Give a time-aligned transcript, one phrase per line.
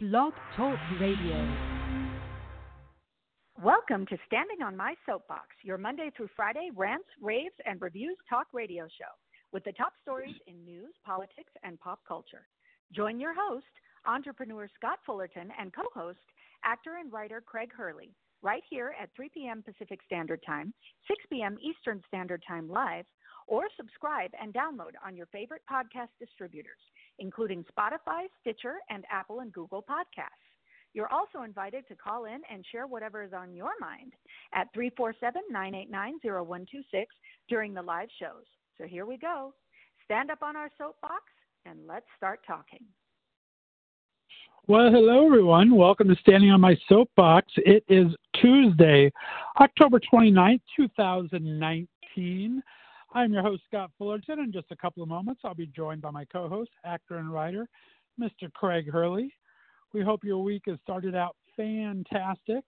[0.00, 1.46] Blog Talk Radio.
[3.62, 8.46] Welcome to Standing on My Soapbox, your Monday through Friday rants, raves, and reviews talk
[8.54, 9.12] radio show
[9.52, 12.48] with the top stories in news, politics, and pop culture.
[12.96, 13.66] Join your host,
[14.06, 16.24] entrepreneur Scott Fullerton, and co host,
[16.64, 19.62] actor and writer Craig Hurley, right here at 3 p.m.
[19.62, 20.72] Pacific Standard Time,
[21.08, 21.58] 6 p.m.
[21.60, 23.04] Eastern Standard Time live,
[23.46, 26.80] or subscribe and download on your favorite podcast distributors
[27.20, 30.50] including Spotify, Stitcher, and Apple and Google Podcasts.
[30.92, 34.12] You're also invited to call in and share whatever is on your mind
[34.54, 37.14] at 347 989 0126
[37.48, 38.44] during the live shows.
[38.76, 39.54] So here we go.
[40.04, 41.22] Stand up on our soapbox
[41.64, 42.84] and let's start talking.
[44.66, 45.74] Well, hello, everyone.
[45.74, 47.52] Welcome to Standing on My Soapbox.
[47.56, 48.06] It is
[48.40, 49.10] Tuesday,
[49.60, 52.62] October 29th, 2019.
[53.12, 54.38] I'm your host, Scott Fullerton.
[54.38, 57.32] In just a couple of moments, I'll be joined by my co host, actor and
[57.32, 57.68] writer,
[58.20, 58.52] Mr.
[58.52, 59.34] Craig Hurley.
[59.92, 62.62] We hope your week has started out fantastic.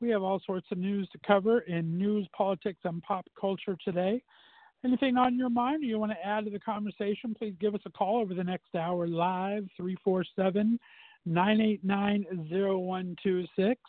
[0.00, 4.20] We have all sorts of news to cover in news, politics, and pop culture today.
[4.84, 7.80] Anything on your mind or you want to add to the conversation, please give us
[7.86, 10.78] a call over the next hour live, 347
[11.24, 13.80] 989 0126.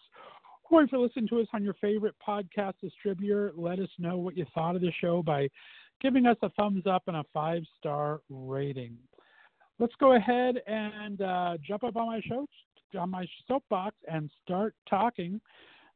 [0.71, 4.37] Or if you're listening to us on your favorite podcast distributor, let us know what
[4.37, 5.49] you thought of the show by
[6.01, 8.97] giving us a thumbs up and a five star rating.
[9.79, 12.45] Let's go ahead and uh, jump up on my show,
[12.97, 15.39] on my soapbox, and start talking.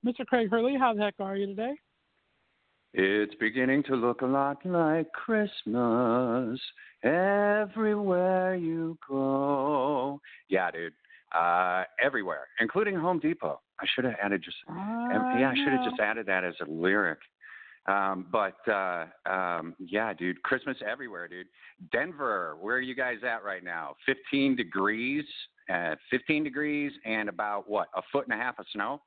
[0.05, 0.25] Mr.
[0.25, 1.73] Craig Hurley, how the heck are you today?
[2.93, 6.59] It's beginning to look a lot like Christmas
[7.03, 10.21] everywhere you go.
[10.47, 10.93] Yeah, dude.
[11.33, 13.59] Uh, everywhere, including Home Depot.
[13.79, 17.17] I should have added just yeah, I should have just added that as a lyric.
[17.85, 21.47] Um, but uh, um, yeah, dude, Christmas everywhere, dude.
[21.91, 23.95] Denver, where are you guys at right now?
[24.05, 25.25] 15 degrees,
[25.73, 29.01] uh, 15 degrees, and about what a foot and a half of snow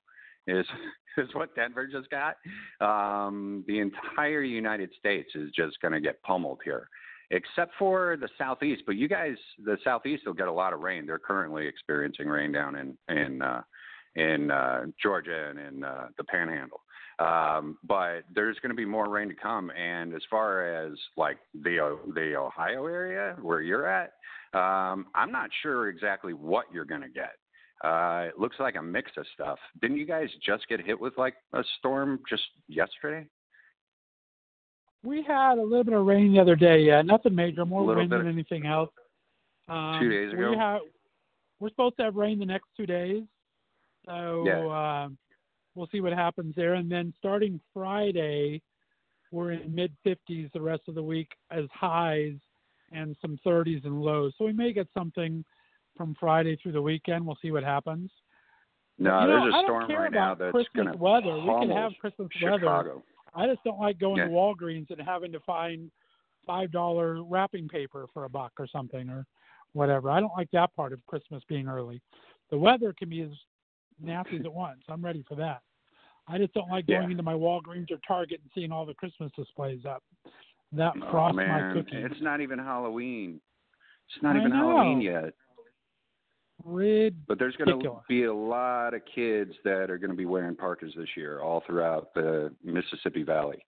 [0.47, 0.67] is
[1.17, 2.37] is what Denver just got.
[2.81, 6.89] Um, the entire United States is just going to get pummeled here,
[7.31, 8.83] except for the southeast.
[8.86, 11.07] But you guys, the southeast will get a lot of rain.
[11.07, 13.63] They're currently experiencing rain down in in uh,
[14.17, 16.81] in uh, Georgia and in uh, the Panhandle.
[17.19, 19.71] Um, but there's going to be more rain to come.
[19.71, 24.13] And as far as like the the Ohio area where you're at,
[24.53, 27.33] um, I'm not sure exactly what you're going to get.
[27.85, 29.59] Uh, it looks like a mix of stuff.
[29.81, 33.27] Didn't you guys just get hit with like a storm just yesterday?
[35.05, 36.81] We had a little bit of rain the other day.
[36.81, 38.91] Yeah, nothing major, more rain than anything else.
[39.69, 40.51] Um, two days ago.
[40.51, 40.81] We have,
[41.61, 43.23] we're supposed to have rain the next two days,
[44.07, 44.67] so yeah.
[44.67, 45.09] uh,
[45.77, 46.75] we'll see what happens there.
[46.75, 48.63] And then starting Friday,
[49.31, 52.35] we're in mid 50s the rest of the week as highs
[52.92, 54.33] and some 30s and lows.
[54.39, 55.45] So we may get something
[55.97, 57.27] from Friday through the weekend.
[57.27, 58.11] We'll see what happens.
[58.98, 61.36] No, you there's know, a storm right now that's going to weather.
[61.36, 62.77] We can have Christmas Chicago.
[62.77, 62.95] weather.
[63.35, 64.25] I just don't like going yeah.
[64.25, 65.91] to Walgreens and having to find
[66.47, 69.27] five dollar wrapping paper for a buck or something or
[69.75, 70.11] whatever.
[70.11, 72.01] I don't like that part of Christmas being early.
[72.51, 73.31] The weather can be as
[74.02, 74.80] nasty at once.
[74.89, 75.62] I'm ready for that.
[76.29, 77.11] I just don't like going yeah.
[77.11, 80.02] into my Walgreens or Target and seeing all the Christmas displays up.
[80.73, 81.48] That oh, frosts man.
[81.48, 82.05] my cookies.
[82.11, 83.40] It's not even Halloween.
[84.08, 84.77] It's not I even know.
[84.77, 85.35] Halloween yet.
[86.64, 87.24] Ridiculous.
[87.29, 90.56] But there's going to be a lot of kids that are going to be wearing
[90.56, 93.64] parkas this year, all throughout the Mississippi Valley.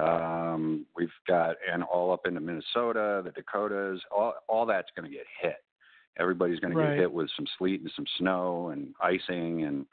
[0.00, 5.14] Um, we've got and all up into Minnesota, the Dakotas, all all that's going to
[5.14, 5.56] get hit.
[6.18, 6.90] Everybody's going right.
[6.90, 9.86] to get hit with some sleet and some snow and icing and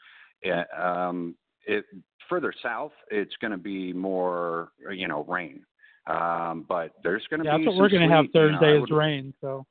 [0.80, 1.36] um,
[1.66, 1.86] it
[2.30, 5.66] further south, it's going to be more, you know, rain.
[6.08, 7.66] Um, but there's going to yeah, be.
[7.66, 9.34] that's what we're going to have sleet, you know, Thursday is rain.
[9.42, 9.66] So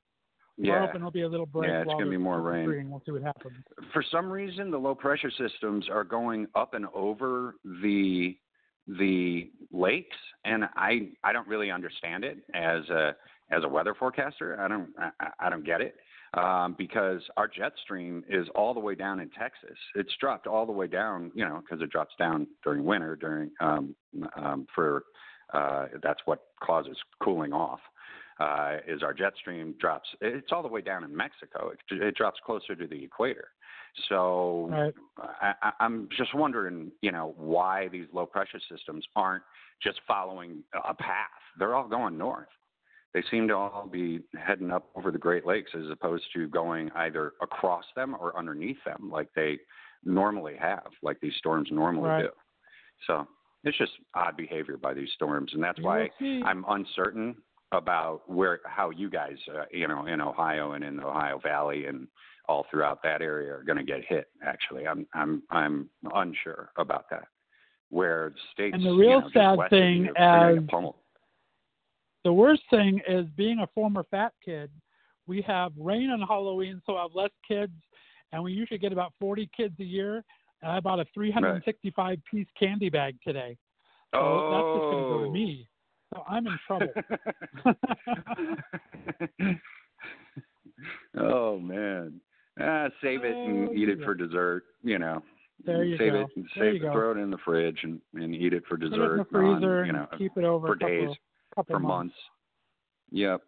[0.59, 1.69] we're Yeah, hoping it'll be a little break.
[1.71, 2.91] Yeah, it's gonna be more rain.
[2.91, 3.55] We'll see what happens.
[3.93, 8.37] for some reason, the low pressure systems are going up and over the
[8.87, 13.15] the lakes, and I I don't really understand it as a
[13.51, 14.59] as a weather forecaster.
[14.61, 15.97] I don't I, I don't get it
[16.37, 19.77] um, because our jet stream is all the way down in Texas.
[19.95, 23.51] It's dropped all the way down, you know, because it drops down during winter during
[23.61, 23.95] um,
[24.37, 25.05] um, for
[25.53, 27.81] uh, that's what causes cooling off.
[28.39, 30.09] Uh, is our jet stream drops?
[30.21, 31.71] It's all the way down in Mexico.
[31.71, 33.49] It, it drops closer to the equator.
[34.11, 34.95] So Right.
[35.41, 39.43] I, I, I'm just wondering, you know, why these low pressure systems aren't
[39.83, 41.31] just following a path.
[41.59, 42.49] They're all going north.
[43.15, 46.91] They seem to all be heading up over the Great Lakes as opposed to going
[46.97, 49.59] either across them or underneath them like they
[50.05, 52.23] normally have, like these storms normally Right.
[52.25, 52.31] do.
[53.07, 53.27] So
[53.65, 56.11] it's just odd behavior by these storms, and that's why.
[56.45, 57.37] I'm uncertain
[57.73, 61.87] about where how you guys, uh, you know, in Ohio and in the Ohio Valley
[61.87, 62.07] and
[62.49, 64.29] all throughout that area are going to get hit.
[64.45, 67.25] Actually, I'm I'm I'm unsure about that.
[67.91, 70.97] Where the states and the real you know, sad thing of you, they're gonna as.
[72.27, 74.69] The worst thing is being a former fat kid.
[75.29, 77.73] We have rain on Halloween, so I have less kids,
[78.33, 80.25] and we usually get about 40 kids a year.
[80.61, 83.57] And I bought a 365 piece candy bag today.
[84.13, 84.51] So oh.
[84.51, 85.69] that's just going to go to me.
[86.13, 86.93] So I'm in trouble.
[91.21, 92.21] oh man.
[92.61, 94.05] Ah, save it and Oh, eat it yeah.
[94.05, 94.65] for dessert.
[94.83, 95.23] You know.
[95.65, 96.21] There you save go.
[96.23, 96.27] it.
[96.35, 96.83] and Save it.
[96.83, 96.93] go.
[96.93, 99.11] Throw it in the fridge and and eat it for Put dessert.
[99.11, 101.11] it in the freezer on, you know, keep it over for days,
[101.65, 101.89] for months.
[101.89, 102.15] months.
[103.11, 103.43] Yep.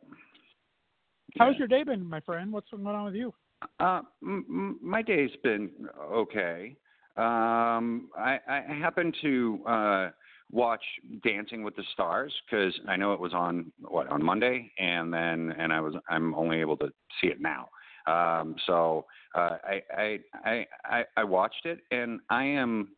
[1.39, 1.59] How's Yeah.
[1.59, 2.53] your day been, my friend?
[2.53, 3.35] What's going on with you?
[3.81, 5.71] Uh, m- m- my day's been
[6.01, 6.77] okay.
[7.17, 10.11] Um, I, I happened to uh,
[10.53, 10.83] watch
[11.25, 15.53] Dancing with the Stars because I know it was on what on Monday, and then
[15.59, 17.69] and I was I'm only able to see it now.
[18.07, 22.91] Um, so uh, I, I I I I watched it, and I am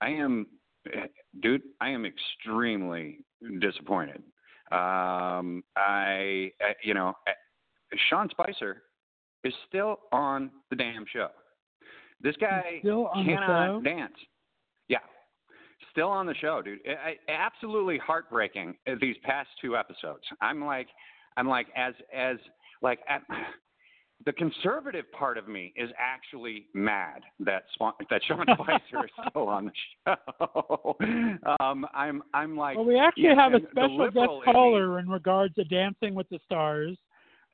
[0.00, 0.46] I am
[1.42, 3.18] dude I am extremely
[3.60, 4.22] disappointed.
[4.72, 7.14] Um, I, I you know
[8.08, 8.82] Sean Spicer
[9.44, 11.28] is still on the damn show.
[12.22, 14.12] This guy still on the cannot dance.
[14.88, 14.98] Yeah,
[15.90, 16.80] still on the show, dude.
[16.86, 18.76] I, absolutely heartbreaking.
[18.86, 20.88] uh, These past two episodes, I'm like,
[21.36, 22.36] I'm like, as as
[22.82, 23.00] like
[24.26, 29.48] the conservative part of me is actually mad that Swan, that Sean Spicer is still
[29.48, 30.96] on the show.
[31.60, 34.98] um, I'm I'm like, Well, we actually yeah, have a special guest liberal in caller
[34.98, 36.98] in regards to Dancing with the Stars.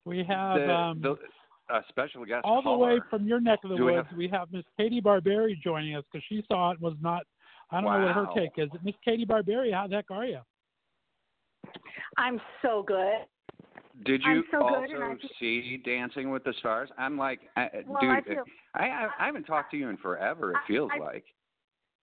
[0.04, 1.16] We have the, um, the
[1.68, 4.06] a special guest all the way from your neck of the Do we woods.
[4.08, 7.24] have- We have Miss Katie Barberi joining us because she saw it was not.
[7.70, 8.68] I don't know what her take is.
[8.84, 10.38] Miss Katie Barberi, how the heck are you?
[12.16, 13.24] I'm so good.
[14.04, 16.90] Did you so also good, and I feel- see Dancing with the Stars?
[16.98, 18.44] I'm like, I, Well, dude, I feel
[18.74, 20.52] I, I I haven't talked to you in forever.
[20.52, 21.24] It feels like,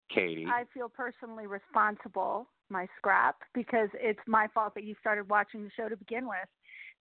[0.09, 0.47] Katie.
[0.47, 5.69] I feel personally responsible, my scrap, because it's my fault that you started watching the
[5.75, 6.47] show to begin with.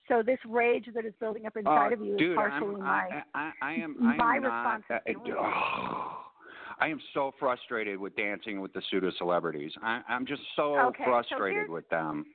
[0.09, 2.75] So this rage that is building up uh, inside Uh, of you dude, is partially
[2.75, 3.09] I'm, my.
[3.09, 3.97] I, I, I am.
[4.03, 5.33] I my am not, responsibility.
[6.81, 9.73] I am so frustrated with dancing with the pseudo celebrities.
[9.83, 12.27] I, I'm just so Okay, frustrated here's- with them.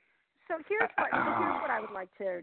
[0.48, 2.40] So here's what so here's what I would like to.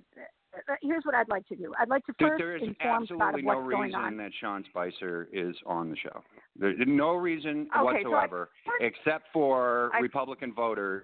[0.55, 1.73] Uh, here's what I'd like to do.
[1.79, 4.17] I'd like to first there is inform Scott absolutely of no what's going reason on.
[4.17, 6.21] that Sean Spicer is on the show.
[6.55, 8.49] There's no reason Okay, so I- whatsoever,
[8.79, 11.03] except for I- Republican voters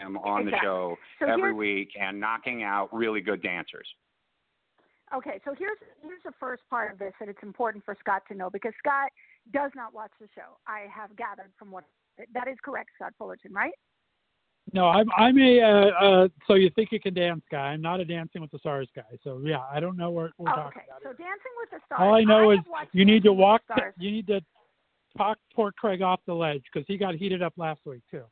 [0.00, 3.86] am on the show So every week and knocking out really good dancers.
[5.12, 8.34] Okay, so here's here's the first part of this that it's important for Scott to
[8.34, 9.10] know because Scott
[9.52, 10.56] does not watch the show.
[10.68, 11.84] I have gathered from what
[12.32, 13.74] that is correct, Scott Fullerton, right?
[14.72, 17.68] No, I'm I'm a uh, uh, so you think you can dance guy.
[17.72, 19.02] I'm not a Dancing with the Stars guy.
[19.24, 21.02] So yeah, I don't know what we're Oh, talking okay, about.
[21.02, 21.08] so.
[21.10, 21.98] Dancing with the Stars.
[22.00, 22.58] All I know is
[22.92, 23.62] you need to Dancing the walk.
[23.64, 23.94] Stars.
[23.98, 24.40] You need to
[25.18, 28.22] talk poor Craig off the ledge because he got heated up last week too.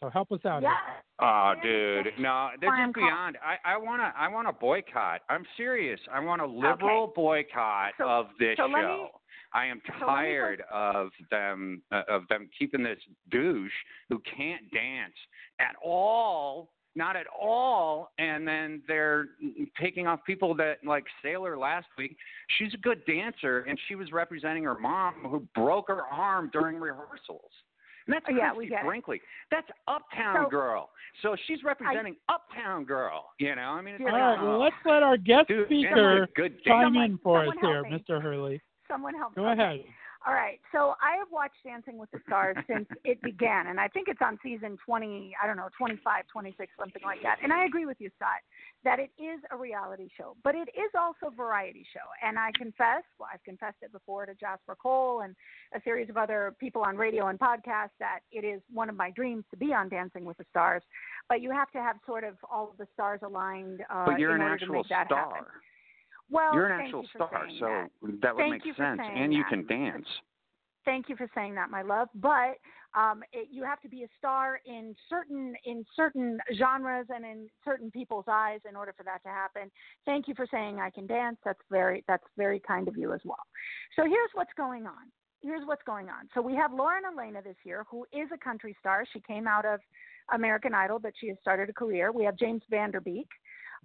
[0.00, 0.62] So help us out.
[0.62, 0.68] Yeah.
[0.86, 1.28] here.
[1.28, 3.36] Oh, dude, no, this why is beyond.
[3.44, 5.22] I, I wanna, I wanna boycott.
[5.28, 5.98] I'm serious.
[6.12, 9.08] I want a liberal boycott So- of this so show.
[9.54, 12.98] Let me- I am so tired of them, uh, of them keeping this
[13.30, 13.72] douche
[14.08, 15.14] who can't dance
[15.58, 19.26] at all, not at all, and then they're
[19.80, 22.16] taking off people that like Sailor last week.
[22.58, 26.78] She's a good dancer, and she was representing her mom who broke her arm during
[26.78, 27.52] rehearsals.
[28.06, 28.86] And that's Oh, yeah, Christie we get it.
[28.86, 29.20] Brinkley.
[29.50, 30.90] That's Uptown So- Girl.
[31.20, 33.30] So she's representing Uptown Girl.
[33.38, 34.38] You know, I mean, it's All like, All right.
[34.40, 36.86] oh, Well, let's let our guest dude, speaker good chime.
[36.86, 37.90] Someone- in for us here, me.
[37.98, 38.20] Mr.
[38.22, 38.62] Hurley.
[38.90, 39.34] Someone help.
[39.34, 39.60] Go okay.
[39.60, 39.84] ahead.
[40.26, 40.58] All right.
[40.72, 44.20] So I have watched Dancing with the Stars since it began, and I think it's
[44.20, 47.36] on season 20, I don't know, 25, 26, something like that.
[47.42, 48.42] And I agree with you, Scott,
[48.84, 52.04] that it is a reality show, but it is also a variety show.
[52.26, 55.36] And I confess, well, I've confessed it before to Jasper Cole and
[55.74, 59.10] a series of other people on radio and podcasts that it is one of my
[59.10, 60.82] dreams to be on Dancing with the Stars.
[61.28, 64.34] But you have to have sort of all of the stars aligned uh, But you're
[64.34, 65.30] in an order to actual make that star.
[65.30, 65.44] happen.
[66.30, 68.20] Well, You're an actual you star, so that.
[68.22, 69.00] that would Thank make sense.
[69.02, 69.50] And you that.
[69.50, 70.06] can dance.
[70.84, 72.08] Thank you for saying that, my love.
[72.14, 72.56] But
[72.94, 77.48] um, it, you have to be a star in certain in certain genres and in
[77.64, 79.70] certain people's eyes in order for that to happen.
[80.06, 81.36] Thank you for saying I can dance.
[81.44, 83.44] That's very that's very kind of you as well.
[83.96, 85.12] So here's what's going on.
[85.42, 86.28] Here's what's going on.
[86.34, 89.04] So we have Lauren Alaina this year, who is a country star.
[89.12, 89.80] She came out of
[90.32, 92.12] American Idol, but she has started a career.
[92.12, 93.28] We have James Van Der Beek,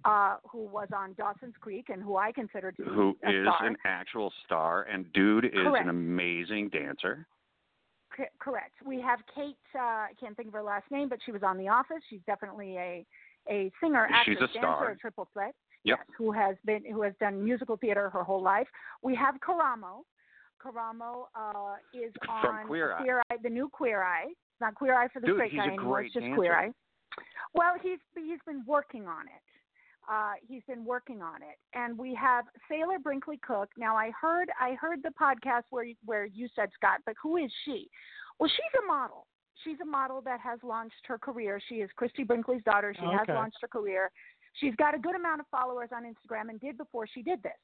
[0.04, 3.66] uh, who was on Dawson's Creek and who I consider to be Who is star.
[3.66, 5.84] an actual star, and dude is Correct.
[5.84, 7.26] an amazing dancer.
[8.16, 8.74] C- correct.
[8.84, 9.56] We have Kate.
[9.74, 12.02] Uh, I can't think of her last name, but she was on The Office.
[12.10, 13.06] She's definitely a
[13.50, 15.54] a singer, She's actress, a dancer, a triple threat.
[15.84, 15.98] Yep.
[15.98, 18.68] yes, who has been who has done musical theater her whole life.
[19.02, 20.02] We have Karamo.
[20.64, 23.02] Karamo uh, is From on Queer Eye.
[23.02, 24.28] Queer Eye, the new Queer Eye.
[24.28, 26.02] It's not Queer Eye for the Dude, straight guy anymore.
[26.02, 26.36] It's just dancer.
[26.36, 26.70] Queer Eye.
[27.54, 29.42] Well, he's he's been working on it.
[30.10, 33.70] Uh, he's been working on it, and we have Sailor Brinkley Cook.
[33.76, 37.36] Now, I heard I heard the podcast where you- where you said Scott, but who
[37.38, 37.90] is she?
[38.38, 39.26] Well, she's a model.
[39.62, 41.58] She's a model that has launched her career.
[41.68, 42.92] She is Christie Brinkley's daughter.
[42.92, 44.10] She has launched her career.
[44.54, 47.58] She's got a good amount of followers on Instagram and did before she did this.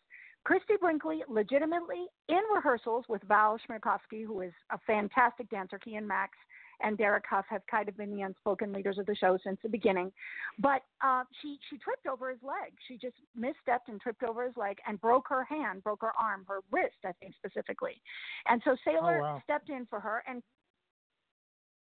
[0.44, 5.78] Christy Brinkley, legitimately in rehearsals with Val Chmerkovskiy, who is a fantastic dancer.
[5.84, 6.38] He and Max
[6.82, 9.68] and Derek Hough have kind of been the unspoken leaders of the show since the
[9.68, 10.12] beginning.
[10.58, 12.72] But uh, she she tripped over his leg.
[12.88, 16.44] She just misstepped and tripped over his leg and broke her hand, broke her arm,
[16.48, 18.00] her wrist, I think specifically.
[18.46, 19.40] And so Sailor Oh, wow.
[19.44, 20.42] stepped in for her and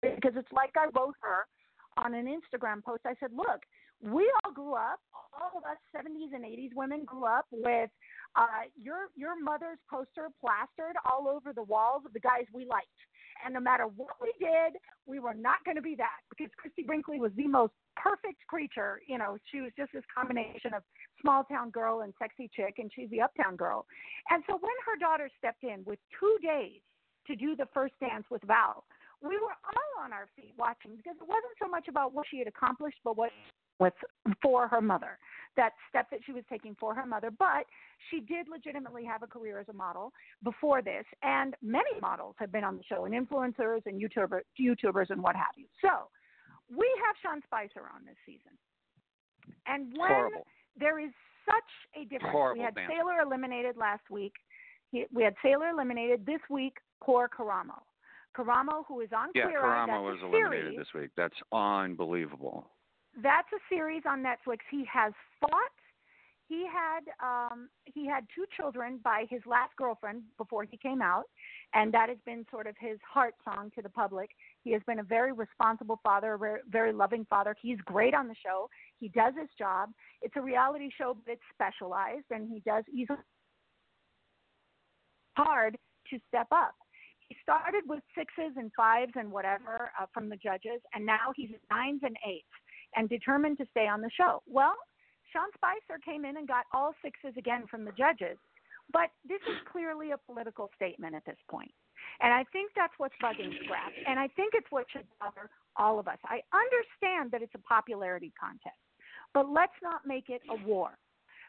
[0.01, 1.47] because it's like I wrote her
[2.03, 3.01] on an Instagram post.
[3.05, 3.61] I said, look,
[4.01, 4.99] we all grew up,
[5.33, 7.89] all of us 70s and 80s women grew up with
[8.35, 12.87] uh, your your mother's poster plastered all over the walls of the guys we liked.
[13.43, 16.83] And no matter what we did, we were not going to be that because Christie
[16.83, 19.01] Brinkley was the most perfect creature.
[19.07, 20.83] You know, she was just this combination of
[21.21, 23.85] small town girl and sexy chick, and she's the uptown girl.
[24.29, 26.81] And so when her daughter stepped in with two days
[27.27, 28.83] to do the first dance with Val,
[29.21, 32.37] we were all on our feet watching because it wasn't so much about what she
[32.37, 33.31] had accomplished, but what
[33.79, 33.93] with
[34.41, 35.19] for her mother.
[35.55, 37.65] That step that she was taking for her mother but
[38.11, 42.51] she did legitimately have a career as a model before this and many models have
[42.51, 45.65] been on the show and influencers and YouTuber, youtubers and what have you.
[45.81, 46.09] So
[46.69, 48.51] we have sean spicer on this season.
[49.65, 50.45] And when Horrible.
[50.79, 51.11] there is
[51.45, 52.31] such a difference.
[52.33, 54.33] Horrible we had sailor eliminated last week.
[54.91, 57.81] We had sailor eliminated this week core karamo.
[58.37, 60.77] Karamo who is on Yeah, Queer Karamo was eliminated series.
[60.77, 61.09] this week.
[61.17, 62.69] That's unbelievable.
[63.21, 64.59] That's a series on Netflix.
[64.69, 65.51] He has fought.
[66.47, 71.25] He had um, he had two children by his last girlfriend before he came out,
[71.73, 74.29] and that has been sort of his heart song to the public.
[74.63, 77.53] He has been a very responsible father, a very, loving father.
[77.61, 78.69] He's great on the show.
[78.97, 79.89] He does his job.
[80.21, 82.85] It's a reality show, but it's specialized, and he does.
[82.89, 83.07] He's
[85.35, 85.77] hard
[86.11, 86.75] to step up.
[87.27, 91.49] He started with sixes and fives and whatever uh, from the judges, and now he's
[91.69, 92.47] nines and eights
[92.95, 94.41] and determined to stay on the show.
[94.47, 94.75] Well,
[95.33, 98.37] Sean Spicer came in and got all sixes again from the judges,
[98.93, 101.71] but this is clearly a political statement at this point.
[102.21, 103.91] And I think that's what's bugging Scrap.
[104.07, 106.17] And I think it's what should bother all of us.
[106.25, 108.79] I understand that it's a popularity contest,
[109.33, 110.97] but let's not make it a war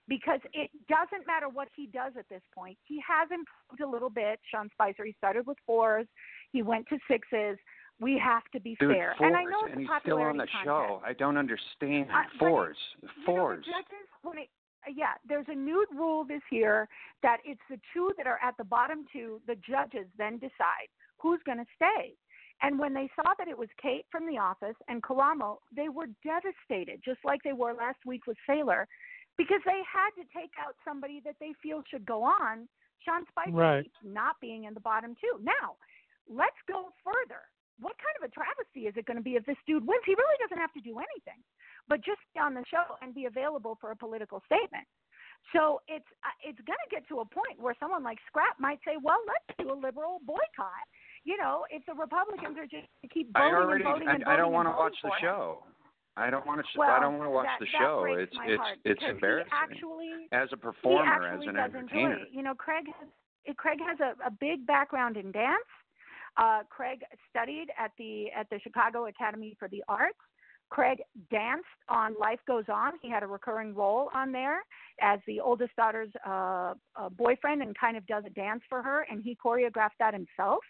[0.09, 2.76] because it doesn't matter what he does at this point.
[2.85, 4.40] He has improved a little bit.
[4.50, 6.07] Sean Spicer, he started with fours,
[6.50, 7.59] he went to sixes.
[8.00, 9.14] We have to be Dude, fair.
[9.19, 10.64] fours, and I know it's and a he's still on the contest.
[10.64, 11.02] show.
[11.05, 12.07] I don't understand.
[12.11, 12.76] Uh, but fours.
[13.02, 13.64] You know, fours.
[13.64, 14.49] judges, when it,
[14.87, 16.88] uh, yeah, there's a new rule this year
[17.23, 19.40] that it's the two that are at the bottom two.
[19.47, 20.88] The judges then decide
[21.19, 22.14] who's going to stay.
[22.62, 26.07] And when they saw that it was Kate from The Office and Karamo, they were
[26.25, 28.87] devastated, just like they were last week with Sailor,
[29.37, 32.69] because they had to take out somebody that they feel should go on.
[33.05, 33.90] Sean Spicer Right.
[34.05, 35.38] not being in the bottom two.
[35.43, 35.76] Now,
[36.28, 37.43] let's go further.
[37.80, 40.02] What kind of a travesty is it going to be if this dude wins?
[40.04, 41.38] He really doesn't have to do anything,
[41.87, 44.87] but just be on the show and be available for a political statement.
[45.54, 48.82] So it's uh, it's going to get to a point where someone like Scrap might
[48.85, 50.85] say, "Well, let's do a liberal boycott."
[51.25, 53.85] You know, if the Republicans are just to keep voting already.
[53.85, 55.23] and voting I, and I don't want to watch the him.
[55.23, 55.64] show.
[56.18, 56.66] I don't want to.
[56.76, 58.04] Well, I don't want to watch that, the show.
[58.11, 59.52] It's it's it's embarrassing.
[59.54, 62.26] Actually, as a performer, as an entertainer.
[62.30, 63.08] You know, Craig has
[63.56, 65.70] Craig has a, a big background in dance.
[66.38, 70.18] Uh, Craig studied at the at the Chicago Academy for the Arts.
[70.71, 70.99] Craig
[71.30, 72.92] danced on Life Goes On.
[73.00, 74.61] He had a recurring role on there
[75.00, 79.07] as the oldest daughter's uh, uh, boyfriend and kind of does a dance for her,
[79.11, 80.61] and he choreographed that himself,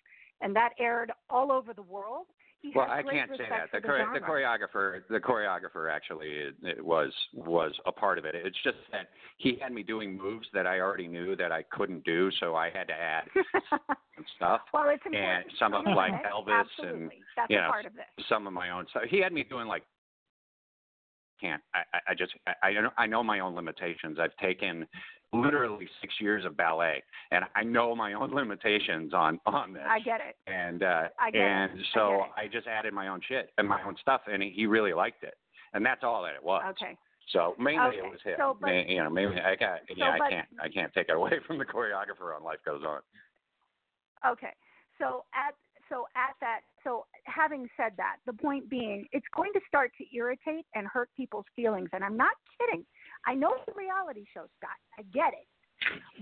[0.41, 2.27] and that aired all over the world.
[2.75, 3.69] Well, I can't say that.
[3.73, 8.35] The, chore- the choreographer, the choreographer actually it, it was was a part of it.
[8.35, 12.05] It's just that he had me doing moves that I already knew that I couldn't
[12.05, 13.25] do, so I had to add
[13.71, 14.63] some stuff.
[14.75, 15.53] well, it's and important.
[15.59, 16.25] some of like right.
[16.33, 17.01] Elvis Absolutely.
[17.03, 18.27] and That's you know, part of this.
[18.29, 19.05] some of my own stuff.
[19.09, 19.85] He had me doing like
[21.41, 21.63] can't.
[21.75, 24.19] I, I- I just I, I know I know my own limitations.
[24.21, 24.87] I've taken
[25.33, 29.83] literally six years of ballet, and I know my own limitations on on this.
[29.87, 30.37] I get it.
[30.47, 31.45] and uh, I get it.
[31.45, 34.43] and I so get I, just added my own shit and my own stuff, and
[34.43, 35.35] he really liked it,
[35.75, 36.63] and that's all that it was.
[36.71, 36.97] Okay.
[37.33, 38.35] So mainly Okay, it was him.
[38.39, 41.15] so, but- you know, maybe I got yeah, but- I can't I can't take it
[41.17, 43.01] away from the choreographer on Life Goes On.
[44.27, 44.53] Okay.
[44.99, 45.55] So at
[45.89, 50.05] so at that so having said that, the point being it's going to start to
[50.17, 52.85] irritate and hurt people's feelings and I'm not kidding.
[53.27, 54.79] I know it's a reality show, Scott.
[54.99, 55.47] I get it.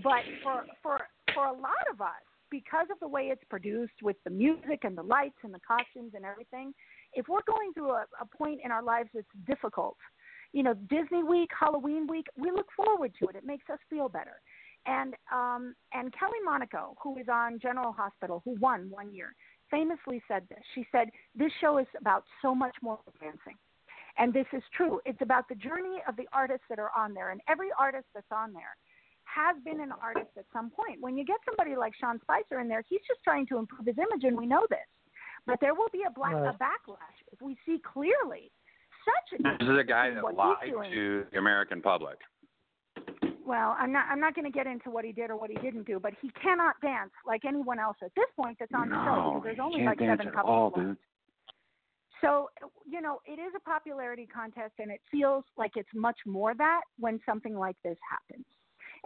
[0.03, 0.99] But for for
[1.33, 4.97] for a lot of us, because of the way it's produced with the music and
[4.97, 6.73] the lights and the costumes and everything,
[7.13, 9.97] if we're going through a, a point in our lives that's difficult,
[10.53, 13.35] you know, Disney week, Halloween week, we look forward to it.
[13.35, 14.41] It makes us feel better.
[14.85, 19.35] And um, and Kelly Monaco, who is on General Hospital, who won one year,
[19.69, 20.63] famously said this.
[20.75, 23.55] She said, "This show is about so much more than dancing."
[24.17, 24.99] And this is true.
[25.05, 28.31] It's about the journey of the artists that are on there, and every artist that's
[28.31, 28.75] on there
[29.25, 30.97] has been an artist at some point.
[31.01, 33.97] When you get somebody like Sean Spicer in there, he's just trying to improve his
[33.97, 34.87] image, and we know this.
[35.45, 36.49] But there will be a, black, right.
[36.49, 38.51] a backlash if we see clearly
[39.05, 39.43] such a.
[39.43, 40.57] This is a guy that lied
[40.91, 42.17] to the American public.
[43.45, 44.05] Well, I'm not.
[44.11, 46.11] I'm not going to get into what he did or what he didn't do, but
[46.21, 49.43] he cannot dance like anyone else at this point that's on no, the show because
[49.45, 50.45] there's only like seven couples.
[50.45, 50.97] All, dude.
[52.21, 52.49] So,
[52.85, 56.81] you know, it is a popularity contest, and it feels like it's much more that
[56.99, 58.45] when something like this happens.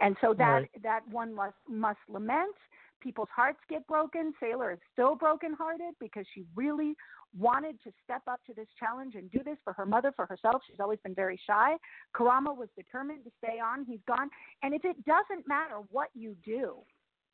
[0.00, 0.70] And so that right.
[0.82, 2.54] that one must must lament.
[3.00, 4.32] People's hearts get broken.
[4.40, 6.94] Sailor is still brokenhearted because she really
[7.36, 10.62] wanted to step up to this challenge and do this for her mother, for herself.
[10.68, 11.76] She's always been very shy.
[12.14, 13.84] Karamo was determined to stay on.
[13.84, 14.30] He's gone.
[14.62, 16.76] And if it doesn't matter what you do,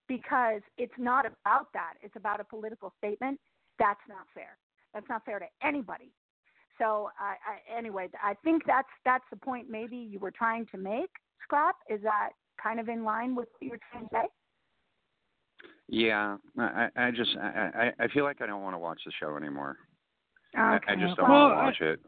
[0.09, 3.39] because it's not about that, it's about a political statement,
[3.79, 4.57] that's not fair.
[4.95, 6.13] That's not fair to anybody.
[6.79, 7.35] So I,
[7.77, 11.11] anyway, I think that's that's the point maybe you were trying to make,
[11.43, 11.77] Scrap.
[11.91, 12.31] Is that
[12.63, 14.29] kind of in line with what you were trying to say?
[15.89, 19.37] Yeah, I, I just I, I feel like I don't want to watch the show
[19.37, 19.77] anymore.
[20.57, 20.63] Okay.
[20.63, 22.01] I, I just don't well, want to watch it.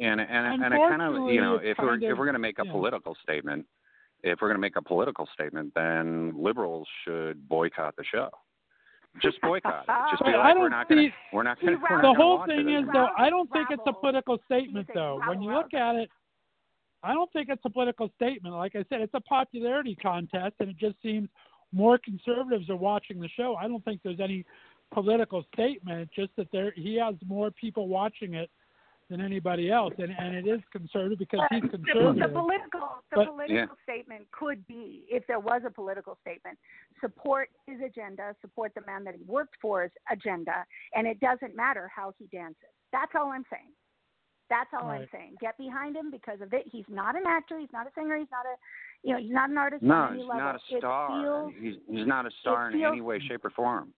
[0.00, 2.58] And and and I kind of you know if we're if we're going to make
[2.58, 2.72] a yeah.
[2.72, 3.64] political statement,
[4.22, 8.30] if we're going to make a political statement, then liberals should boycott the show.
[9.22, 9.92] Just boycott it.
[10.12, 11.16] Just be like, we're not going to.
[11.32, 11.80] We're not going to.
[11.80, 15.20] The whole thing is though, I don't think it's a political statement though.
[15.26, 16.08] When you look at it,
[17.02, 18.54] I don't think it's a political statement.
[18.54, 21.28] Like I said, it's a popularity contest, and it just seems
[21.72, 23.56] more conservatives are watching the show.
[23.56, 24.44] I don't think there's any
[24.92, 26.10] political statement.
[26.14, 28.50] Just that there he has more people watching it
[29.10, 32.14] than anybody else, and and it is conservative because he's conservative.
[32.14, 33.66] The, the political the but, political yeah.
[33.82, 36.56] statement could be, if there was a political statement,
[37.00, 41.90] support his agenda, support the man that he worked for's agenda, and it doesn't matter
[41.94, 42.70] how he dances.
[42.92, 43.72] That's all I'm saying.
[44.48, 45.02] That's all right.
[45.02, 45.36] I'm saying.
[45.40, 46.64] Get behind him because of it.
[46.70, 47.58] He's not an actor.
[47.58, 48.16] He's not a singer.
[48.16, 49.82] He's not a, you know, he's not an artist.
[49.82, 51.22] No, he's not a star.
[51.22, 53.92] Feels, he's he's not a star in feels, any way, shape, or form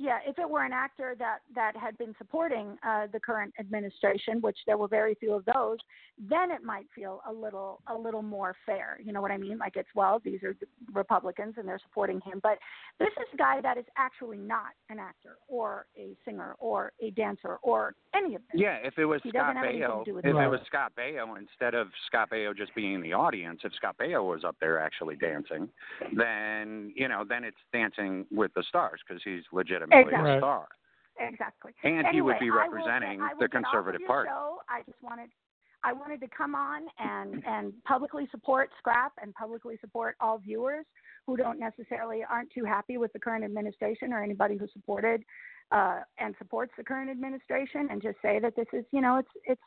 [0.00, 4.40] yeah, if it were an actor that that had been supporting uh, the current administration,
[4.40, 5.76] which there were very few of those,
[6.18, 8.98] then it might feel a little a little more fair.
[9.04, 9.58] You know what I mean?
[9.58, 10.56] Like it's well, these are
[10.94, 12.56] Republicans and they're supporting him, but
[12.98, 17.10] this is a guy that is actually not an actor or a singer or a
[17.10, 18.58] dancer or any of this.
[18.62, 22.30] Yeah, if it was he Scott Baio, if it was Scott Baio instead of Scott
[22.30, 25.68] Baio just being in the audience, if Scott Baio was up there actually dancing,
[26.16, 30.30] then you know then it's Dancing with the Stars because he's legitimate exactly.
[30.32, 30.68] a star.
[31.20, 31.72] Exactly.
[31.84, 34.30] And anyway, he would be representing will, will the Conservative Party.
[34.30, 34.58] Show.
[34.68, 35.30] I just wanted
[35.82, 40.86] I wanted to come on and and publicly support Scrap and publicly support all viewers
[41.26, 45.22] who don't necessarily aren't too happy with the current administration or anybody who supported
[45.70, 49.30] uh, and supports the current administration and just say that this is you know it's
[49.44, 49.62] it's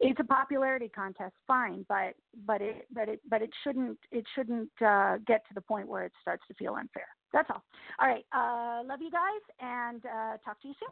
[0.00, 2.14] it's a popularity contest fine but
[2.46, 6.04] but it but it but it shouldn't it shouldn't uh, get to the point where
[6.04, 7.62] it starts to feel unfair that's all.
[7.98, 8.24] All right.
[8.32, 10.88] Uh, love you guys and uh, talk to you soon.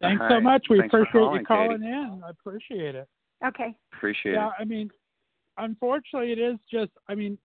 [0.00, 0.66] Thanks so much.
[0.68, 1.90] We Thanks appreciate calling, you calling Katie.
[1.90, 2.22] in.
[2.24, 3.08] I appreciate it.
[3.44, 3.74] Okay.
[3.94, 4.52] Appreciate yeah, it.
[4.58, 4.90] I mean,
[5.58, 6.92] unfortunately, it is just.
[7.08, 7.38] I mean,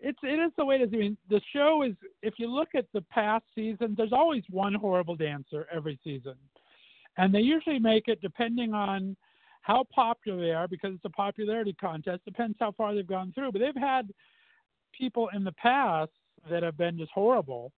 [0.00, 0.90] it's it is the way it is.
[0.92, 1.94] I mean, the show is.
[2.22, 6.34] If you look at the past seasons, there's always one horrible dancer every season,
[7.18, 9.16] and they usually make it depending on
[9.60, 12.24] how popular they are because it's a popularity contest.
[12.24, 14.10] Depends how far they've gone through, but they've had
[14.92, 16.12] people in the past
[16.50, 17.72] that have been just horrible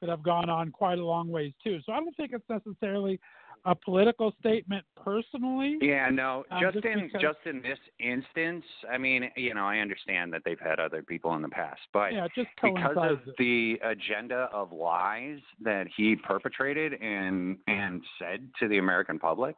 [0.00, 1.78] that have gone on quite a long ways too.
[1.84, 3.20] So I don't think it's necessarily
[3.66, 5.76] a political statement personally.
[5.82, 9.64] Yeah, no, um, just, just in because, just in this instance, I mean, you know,
[9.64, 13.18] I understand that they've had other people in the past, but yeah, just because of
[13.26, 13.34] it.
[13.38, 19.56] the agenda of lies that he perpetrated and and said to the American public,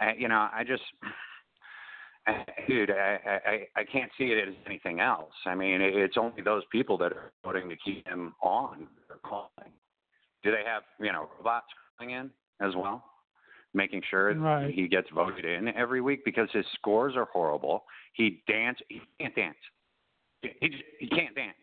[0.00, 0.82] uh, you know, I just
[2.68, 5.32] dude, I, I I can't see it as anything else.
[5.44, 8.86] I mean, it's only those people that are voting to keep him on.
[9.08, 9.72] They're calling.
[10.44, 11.66] Do they have you know robots
[11.98, 12.30] calling in
[12.60, 13.04] as well,
[13.74, 14.72] making sure right.
[14.72, 17.84] he gets voted in every week because his scores are horrible.
[18.12, 18.78] He dance.
[18.88, 19.56] He can't dance.
[20.42, 21.56] He just, he can't dance.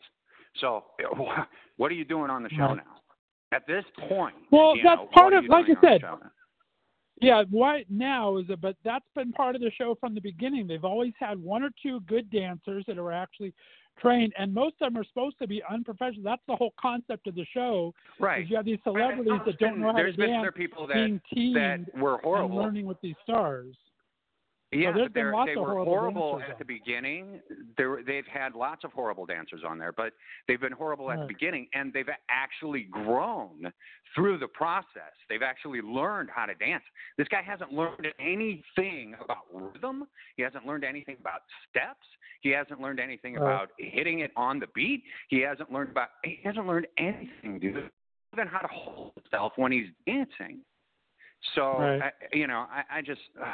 [0.59, 0.85] So
[1.77, 2.77] what are you doing on the show right.
[2.77, 2.95] now?
[3.51, 6.01] At this point, well, that's know, part of like I said
[7.21, 8.61] Yeah, why now is it?
[8.61, 10.67] But that's been part of the show from the beginning.
[10.67, 13.53] They've always had one or two good dancers that are actually
[13.99, 16.23] trained, and most of them are supposed to be unprofessional.
[16.23, 17.93] That's the whole concept of the show.
[18.19, 18.47] Right.
[18.47, 20.87] You have these celebrities that don't been, know how there's to been dance other people
[20.87, 22.55] that that were and horrible.
[22.55, 23.75] learning with these stars.
[24.71, 27.41] Yeah, they're- lots they were horrible at the beginning.
[27.75, 30.13] There, they've had lots of horrible dancers on there, but
[30.47, 33.73] they've been horrible at the beginning, and they've actually grown
[34.13, 35.13] through the process.
[35.27, 36.83] They've actually learned how to dance.
[37.17, 40.07] This guy hasn't learned anything about rhythm.
[40.35, 42.05] He hasn't learned anything about steps.
[42.41, 43.41] He hasn't learned anything Right.
[43.41, 45.03] about hitting it on the beat.
[45.29, 46.09] He hasn't learned about.
[46.23, 47.89] He hasn't learned anything, dude.
[48.33, 50.63] Even how to hold himself when he's dancing.
[51.55, 52.01] So Right.
[52.03, 53.21] I, you know, I, I just.
[53.41, 53.51] Uh,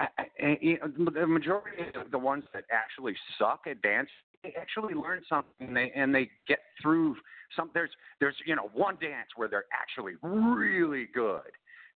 [0.00, 0.06] I,
[0.40, 4.08] I, you know, the majority of the ones that actually suck at dance,
[4.42, 7.16] they actually learn something and they and they get through
[7.56, 7.70] some.
[7.74, 11.50] There's there's you know one dance where they're actually really good.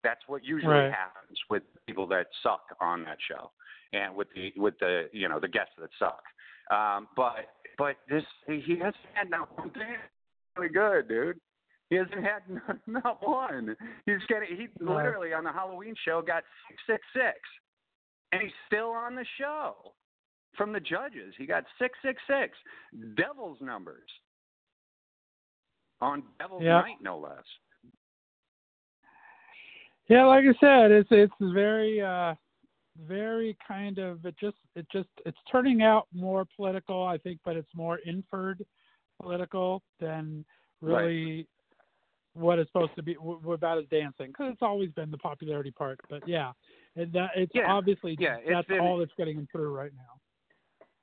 [0.04, 0.92] That's what usually Right.
[0.92, 3.50] happens with people that suck on that show,
[3.92, 6.22] and with the with the you know the guests that suck.
[6.70, 10.00] Um, but but this he hasn't had not one dance
[10.56, 11.40] really good, dude.
[11.90, 13.76] He hasn't had not, not one.
[14.06, 17.38] He's getting he literally on the Halloween show got six six six,
[18.32, 19.74] and he's still on the show.
[20.56, 22.56] From the judges, he got six six six,
[23.16, 24.08] Devil's numbers
[26.00, 26.62] on Devil's.
[26.82, 27.44] Night, no less.
[30.08, 32.34] Yeah, like I said, it's it's very uh
[33.06, 37.56] very kind of it just it just it's turning out more political, I think, but
[37.56, 38.64] it's more inferred
[39.20, 40.44] political than
[40.80, 41.46] really
[42.34, 45.70] what it's supposed to be w- about is dancing because it's always been the popularity
[45.70, 46.00] part.
[46.08, 46.52] But yeah,
[47.00, 49.92] it, that it's Yeah, obviously yeah, it's that's been- all that's getting him through right
[49.96, 50.20] now.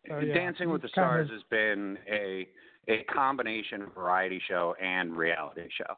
[0.07, 2.47] So, yeah, Dancing with the Stars of- has been a
[2.87, 5.95] a combination variety show and reality show.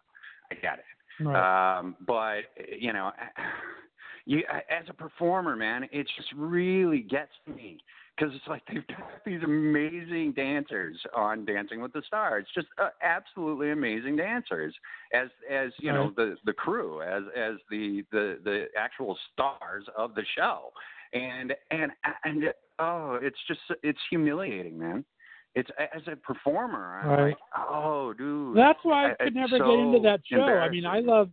[0.52, 1.24] I get it.
[1.26, 1.78] Right.
[1.80, 2.42] Um, but
[2.80, 3.12] you know,
[4.26, 7.80] you as a performer, man, it just really gets me
[8.18, 12.90] because it's like they've got these amazing dancers on Dancing with the Stars, just uh,
[13.04, 14.74] absolutely amazing dancers.
[15.14, 20.16] As as you know, the the crew, as as the the the actual stars of
[20.16, 20.72] the show,
[21.14, 21.92] and and
[22.24, 22.46] and
[22.80, 25.06] oh, it's just it's humiliating, man.
[25.56, 27.24] It's as a performer, I'm Right.
[27.30, 28.56] like, oh, dude.
[28.56, 30.44] That's why I I- could it's never get into that show.
[30.46, 31.32] I mean, I love,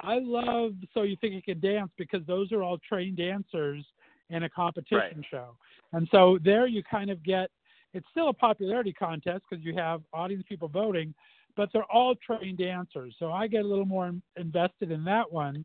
[0.00, 3.84] I love So You Think You Can Dance because those are all trained dancers
[4.30, 5.56] in a competition show,
[5.92, 7.50] and so there you kind of get.
[7.94, 11.14] It's still a popularity contest because you have audience people voting,
[11.56, 13.14] but they're all trained dancers.
[13.18, 15.64] So I get a little more invested in that one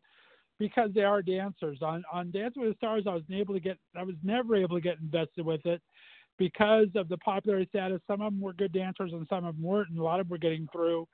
[0.60, 1.80] because they are dancers.
[1.82, 3.78] On on Dancing with the Stars, I was able to get.
[3.95, 5.82] I was never able to get invested with it
[6.38, 8.02] because of the popularity status.
[8.08, 10.28] Some of them were good dancers and some of them weren't, and a lot of
[10.28, 11.08] them were getting through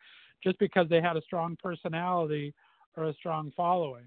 [0.43, 2.53] just because they had a strong personality
[2.95, 4.05] or a strong following.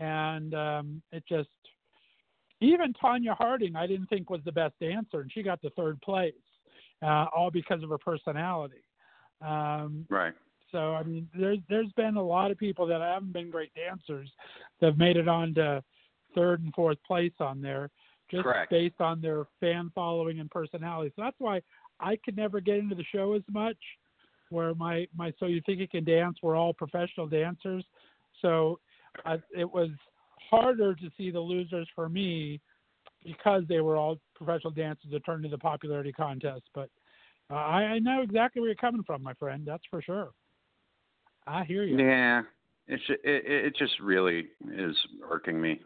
[0.00, 1.48] And um, it just,
[2.64, 6.00] even Tonya Harding, I didn't think was the best dancer, and she got the third
[6.02, 6.34] place,
[7.02, 8.82] uh, all because of her personality.
[9.40, 10.34] Um, right.
[10.70, 14.30] so I mean, there's there's been a lot of people that haven't been great dancers
[14.80, 15.82] that have made it on to
[16.34, 17.90] third and fourth place on there,
[18.30, 18.70] just Correct.
[18.70, 21.12] based on their fan following and personality.
[21.16, 21.60] So that's why
[22.00, 23.76] I could never get into the show as much.
[24.50, 26.38] Where my my so you think you can dance?
[26.42, 27.84] We're all professional dancers,
[28.40, 28.78] so
[29.24, 29.88] I, it was
[30.50, 32.60] harder to see the losers for me
[33.24, 36.62] because they were all professional dancers that turned into the popularity contest.
[36.74, 36.88] But
[37.50, 39.62] uh, I, I know exactly where you're coming from, my friend.
[39.66, 40.30] That's for sure.
[41.46, 41.98] I hear you.
[41.98, 42.42] Yeah,
[42.86, 44.96] it's it, it it just really is
[45.28, 45.80] irking me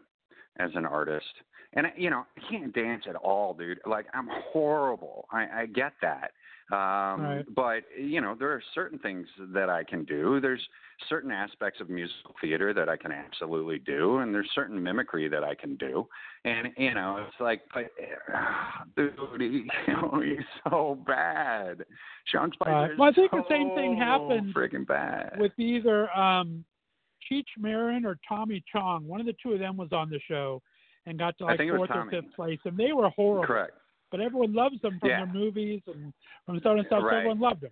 [0.59, 1.25] as an artist,
[1.73, 3.79] and you know I can't dance at all, dude.
[3.85, 5.27] Like I'm horrible.
[5.31, 6.31] I, I get that,
[6.71, 7.45] um, Right.
[7.55, 10.39] but you know there are certain things that I can do.
[10.41, 10.61] There's
[11.07, 15.43] certain aspects of musical theater that I can absolutely do, and there's certain mimicry that
[15.43, 16.07] I can do.
[16.43, 17.85] And you know it's like, but
[18.97, 19.45] dude, he,
[19.87, 21.85] you know, he's so bad.
[22.25, 25.39] Sean Spicer is Well, I think the same thing happened Freaking bad.
[25.39, 26.65] with either um,
[27.31, 29.07] Cheech Marin or Tommy Chong.
[29.07, 30.61] One of the two of them was on the show
[31.05, 33.45] and got to like fourth or fifth place, and they were horrible.
[33.45, 33.71] Correct.
[34.11, 35.25] But everyone loves them from Yeah.
[35.25, 36.13] their movies and
[36.45, 37.01] from so and stuff.
[37.01, 37.17] So Right.
[37.17, 37.71] everyone loved them.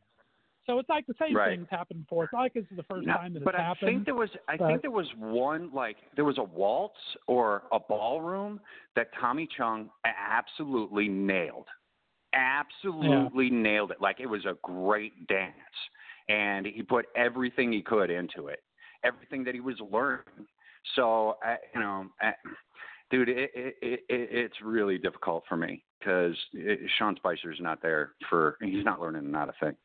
[0.65, 1.56] So it's like the same Right.
[1.58, 2.24] things happened before.
[2.24, 3.88] It's not like this is the first No, time that but it's I happened.
[3.89, 7.63] think there was I but- think there was one like there was a waltz or
[7.71, 8.60] a ballroom
[8.95, 11.69] that Tommy Chong absolutely nailed.
[12.34, 14.02] Absolutely nailed it.
[14.02, 15.54] Like it was a great dance.
[16.28, 18.63] And he put everything he could into it.
[19.04, 20.48] Everything that he was learning.
[20.95, 22.34] So I, you know, I,
[23.12, 26.36] dude, it, it, it, it's really difficult for me because
[26.98, 28.58] Sean Spicer's not there for.
[28.62, 29.76] He's not learning not a thing.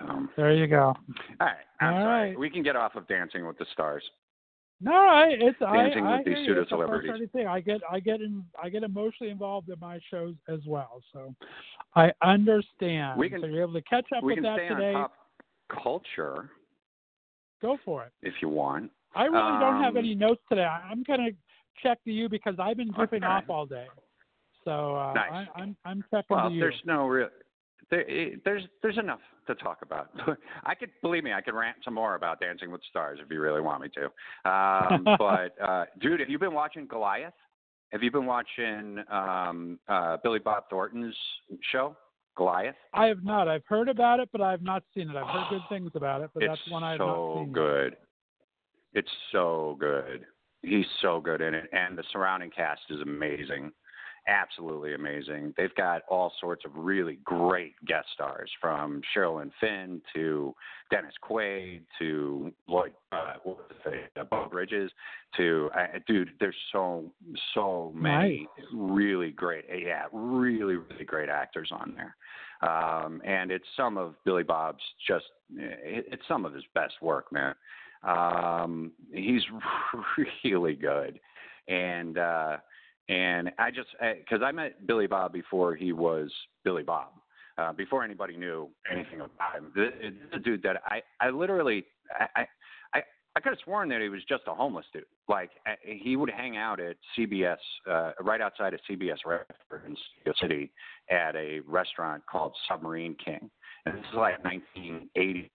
[0.00, 0.94] So, there you go.
[0.94, 0.96] all
[1.40, 2.28] right, I'm All sorry.
[2.30, 2.38] right.
[2.38, 4.02] We can get off of Dancing with the Stars.
[4.80, 7.28] No, I it's Dancing I, with I these pseudo the celebrities.
[7.32, 7.46] thing.
[7.46, 11.02] I get I get in I get emotionally involved in my shows as well.
[11.12, 11.34] So
[11.96, 13.18] I understand.
[13.18, 14.94] We can- so you're able to catch up we with can that stay today.
[14.94, 15.12] on pop
[15.82, 16.50] culture
[17.60, 18.12] Go for it.
[18.22, 18.90] if you want.
[19.14, 20.64] I really don't have Um, any notes today.
[20.64, 21.30] I'm gonna
[21.82, 23.26] check to you because I've been goofing Okay.
[23.26, 23.86] off all day.
[24.64, 25.48] So uh, Nice.
[25.54, 27.28] I, I'm I'm checking Well, there's no real.
[27.90, 28.04] There,
[28.44, 30.10] there's there's enough to talk about.
[30.64, 33.30] I could believe me, I could rant some more about Dancing with the Stars if
[33.30, 34.50] you really want me to.
[34.50, 37.34] Um, but uh, dude, have you been watching Goliath?
[37.90, 41.14] Have you been watching um, uh, Billy Bob Thornton's
[41.70, 41.94] show,
[42.36, 42.76] Goliath?
[42.94, 43.48] I have not.
[43.48, 45.16] I've heard about it, but I have not seen it.
[45.16, 47.52] I've heard good things about it, but it's that's one I have so not seen.
[47.52, 47.96] good.
[48.94, 50.24] It's so good.
[50.62, 53.72] He's so good in it, and the surrounding cast is amazing,
[54.28, 55.54] absolutely amazing.
[55.56, 60.54] They've got all sorts of really great guest stars, from Sherilyn Fenn to
[60.90, 64.90] Dennis Quaid to Lloyd, uh, what was it, uh, Beau Bridges
[65.36, 66.30] to uh, dude.
[66.40, 67.10] There's so
[67.54, 72.16] so many really great, yeah, really really great actors on there
[72.62, 77.54] um, and it's some of Billy Bob's just it's some of his best work, man.
[78.04, 79.42] Um, he's
[80.44, 81.18] really good,
[81.68, 82.56] and uh,
[83.08, 86.32] and I just because I met Billy Bob before he was
[86.64, 87.08] Billy Bob.
[87.58, 89.90] Uh, before anybody knew anything about him, the,
[90.32, 91.84] the dude that I, I literally,
[92.34, 92.46] I,
[92.94, 93.02] I,
[93.36, 95.04] I could have sworn that he was just a homeless dude.
[95.28, 95.50] Like
[95.82, 97.58] he would hang out at CBS,
[97.90, 100.72] uh, right outside of CBS Radford in Studio City,
[101.10, 103.50] at a restaurant called Submarine King,
[103.86, 105.50] and this is like 1980,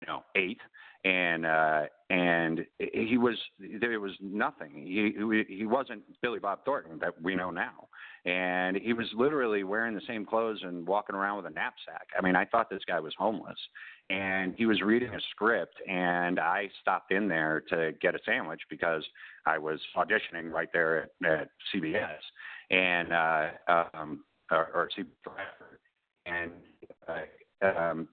[0.00, 0.58] you know, eight,
[1.04, 3.36] and uh, and he was
[3.80, 4.70] there was nothing.
[4.86, 5.12] He
[5.48, 7.88] he wasn't Billy Bob Thornton that we know now,
[8.24, 12.06] and he was literally wearing the same clothes and walking around with a knapsack.
[12.16, 13.58] I mean, I thought this guy was homeless,
[14.10, 18.60] and he was reading a script, and I stopped in there to get a sandwich
[18.70, 19.04] because
[19.44, 22.20] I was auditioning right there at, at CBS,
[22.70, 25.06] and uh, um, or, or CBS,
[26.26, 26.52] and
[27.08, 28.08] uh, um,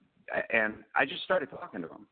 [0.52, 2.06] and I just started talking to him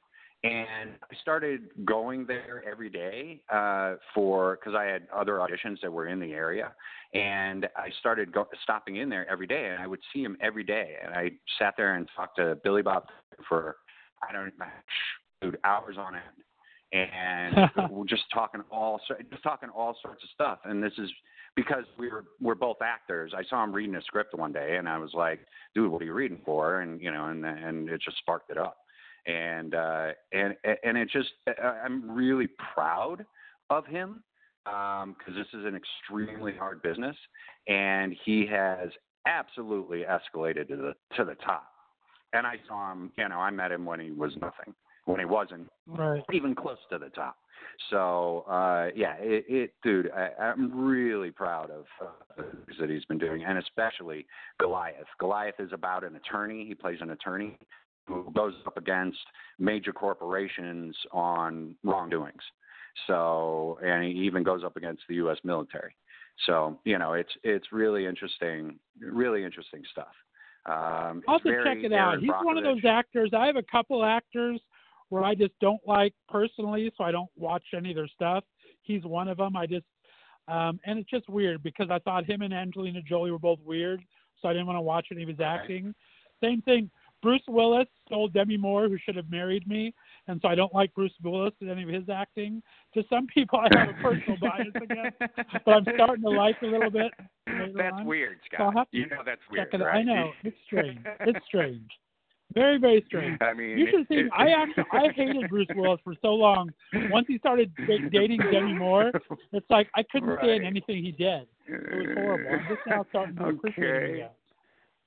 [0.45, 5.93] and I started going there every day uh, for because I had other auditions that
[5.93, 6.73] were in the area,
[7.13, 10.63] and I started go, stopping in there every day, and I would see him every
[10.63, 13.07] day, and I sat there and talked to Billy Bob
[13.49, 13.77] for
[14.29, 14.53] I don't
[15.43, 20.61] dude hours on end, and we're just talking all just talking all sorts of stuff,
[20.65, 21.11] and this is
[21.57, 23.33] because we were we're both actors.
[23.37, 25.41] I saw him reading a script one day, and I was like,
[25.75, 28.57] "Dude, what are you reading for?" And you know, and and it just sparked it
[28.57, 28.77] up
[29.27, 30.55] and uh, and
[30.85, 31.31] and it just
[31.85, 33.25] I'm really proud
[33.71, 34.23] of him
[34.65, 37.17] because um, this is an extremely hard business,
[37.67, 38.91] and he has
[39.27, 41.67] absolutely escalated to the to the top.
[42.33, 44.75] And I saw him, you know, I met him when he was nothing,
[45.07, 46.23] when he wasn't Right.
[46.33, 47.37] even close to the top.
[47.91, 52.43] So uh, yeah, it, it dude, I, I'm really proud of uh,
[52.79, 54.27] that he's been doing, and especially
[54.61, 55.07] Goliath.
[55.19, 56.67] Goliath is about an attorney.
[56.67, 57.59] He plays an attorney
[58.09, 59.19] who goes up against
[59.59, 62.43] major corporations on wrongdoings.
[63.07, 65.37] So, and he even goes up against the U.S.
[65.45, 65.95] military.
[66.47, 70.07] So, you know, it's it's really interesting, really interesting stuff.
[70.67, 72.15] Um, I'll have to check it out.
[72.15, 73.31] Aaron He's one of those actors.
[73.37, 74.61] I have a couple actors
[75.09, 78.45] where I just don't like personally, so I don't watch any of their stuff.
[78.83, 79.57] He's one of them.
[79.57, 79.87] I just,
[80.47, 84.03] um, and it's just weird because I thought him and Angelina Jolie were both weird,
[84.41, 85.95] so I didn't want to watch any of his acting.
[86.43, 86.91] Same thing.
[87.23, 89.93] Bruce Willis stole Demi Moore, who should have married me,
[90.29, 92.63] and so I don't like Bruce Willis in any of his acting.
[92.95, 95.19] To some people, I have a personal bias against,
[95.65, 97.13] but I'm starting to like a little bit.
[97.75, 98.07] That's on.
[98.07, 98.73] weird, Scott.
[98.93, 99.87] to You know that's weird, Check it out.
[99.89, 99.97] right?
[99.97, 101.01] I know it's strange.
[101.21, 101.91] It's strange.
[102.55, 103.37] Very, very strange.
[103.43, 104.23] I mean, You should see.
[104.35, 106.71] I actually I hated Bruce Willis for so long.
[107.11, 107.71] Once he started
[108.11, 109.13] dating Demi Moore,
[109.53, 110.39] it's like I couldn't Right.
[110.45, 111.47] stand anything he did.
[111.67, 112.51] It was horrible.
[112.51, 114.29] I'm just now starting to appreciate him again.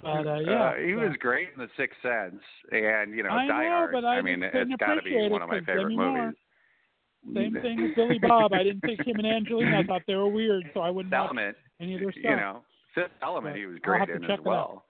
[0.01, 3.29] But uh, yeah, Uh, he so- was great in The Sixth Sense, and you know,
[3.31, 3.91] I Die know, Hard.
[3.93, 6.25] but I mean, it's got to be one of my favorite Demi Moore.
[6.25, 6.37] movies.
[7.35, 8.53] Same thing with Billy Bob.
[8.53, 9.79] I didn't think him and Angelina.
[9.79, 12.23] I thought they were weird, so I wouldn't watch Element, any of their stuff.
[12.23, 12.61] you know,
[12.95, 14.45] Fifth Element, But he was I'll have great to in check as it out.
[14.45, 14.85] well.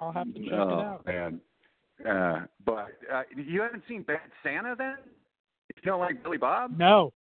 [0.00, 1.06] I'll have to check oh, it out.
[1.06, 1.40] man.
[2.08, 4.96] Uh, but uh, you haven't seen Bad Santa then?
[5.76, 6.76] You don't like Billy Bob?
[6.76, 7.12] No,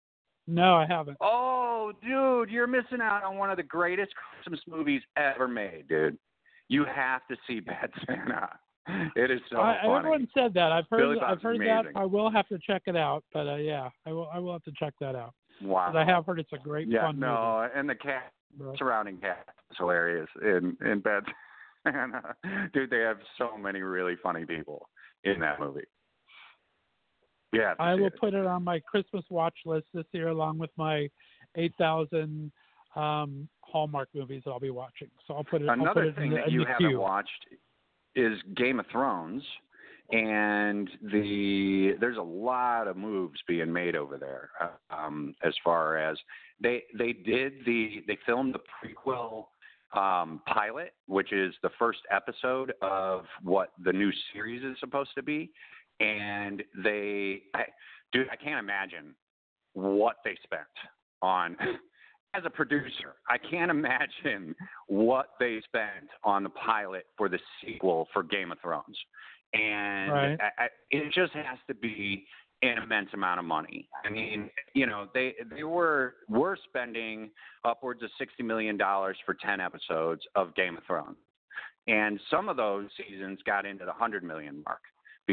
[0.47, 1.17] no, I haven't.
[1.21, 6.17] Oh, dude, you're missing out on one of the greatest Christmas movies ever made, dude.
[6.71, 8.47] You have to see Bad Santa.
[9.17, 9.97] It is so I, funny.
[9.97, 10.71] everyone said that.
[10.71, 11.19] I've Billy heard.
[11.19, 11.91] Bob's I've heard amazing.
[11.93, 11.99] that.
[11.99, 13.25] I will have to check it out.
[13.34, 14.29] But uh, yeah, I will.
[14.34, 15.34] I will have to check that out.
[15.62, 15.91] wow.
[15.93, 18.77] I have heard it's a great yeah, fun no, and the cat movie.
[18.77, 21.23] surrounding cast is hilarious in in Bad
[21.86, 22.36] Santa.
[22.73, 24.88] Dude, they have so many really funny people
[25.25, 25.81] in that movie.
[27.51, 28.17] Yeah, I will it.
[28.17, 31.10] put it on my Christmas watch list this year, along with my
[31.57, 32.49] 8,000
[32.95, 35.10] um, Hallmark movies that I'll be watching.
[35.27, 35.69] So I'll put it.
[35.69, 36.99] Another put thing in the, that you haven't queue.
[36.99, 37.45] watched
[38.15, 39.43] is Game of Thrones,
[40.12, 44.49] and the there's a lot of moves being made over there.
[44.89, 46.17] Um, as far as
[46.62, 49.45] they they did the they filmed the prequel
[49.93, 55.23] um, pilot, which is the first episode of what the new series is supposed to
[55.23, 55.51] be,
[55.99, 57.63] and they, I,
[58.13, 59.15] dude, I can't imagine
[59.73, 60.62] what they spent
[61.21, 61.56] on.
[62.33, 64.55] As a producer, I can't imagine
[64.87, 68.97] what they spent on the pilot for the sequel for Game of Thrones,
[69.53, 70.37] and Right.
[70.39, 72.25] I, I, it just has to be
[72.61, 73.89] an immense amount of money.
[74.05, 77.31] I mean, you know, they they were were spending
[77.65, 81.17] upwards of sixty million dollars for ten episodes of Game of Thrones,
[81.87, 84.81] and some of those seasons got into the hundred million mark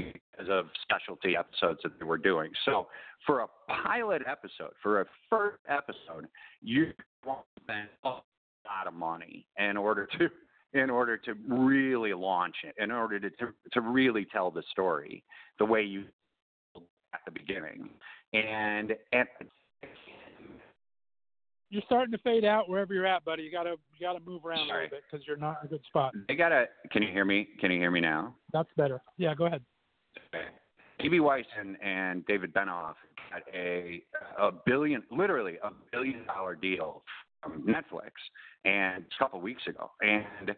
[0.03, 2.51] because of specialty episodes that they were doing.
[2.65, 2.89] So
[3.27, 3.47] for a
[3.83, 6.27] pilot episode, for a first episode,
[6.63, 6.93] you
[7.25, 10.29] want to spend a lot of money in order to
[10.75, 15.25] in order to really launch it, in order to to, to really tell the story
[15.59, 16.05] the way you
[17.15, 17.89] at the beginning.
[18.35, 19.29] And and
[21.71, 23.43] You're starting to fade out wherever you're at, buddy.
[23.43, 25.85] You gotta you gotta move around a little bit because you're not in a good
[25.87, 26.15] spot.
[26.29, 26.67] they gotta.
[26.93, 27.49] Can you hear me?
[27.61, 28.35] Can you hear me now?
[28.53, 29.01] That's better.
[29.17, 29.63] Yeah, go ahead.
[31.01, 32.95] DB Weiss and, and David Benioff
[33.31, 34.03] got a
[34.39, 37.03] a billion, literally a billion dollar deal
[37.43, 38.11] from Netflix,
[38.65, 39.91] and a couple weeks ago.
[40.01, 40.57] And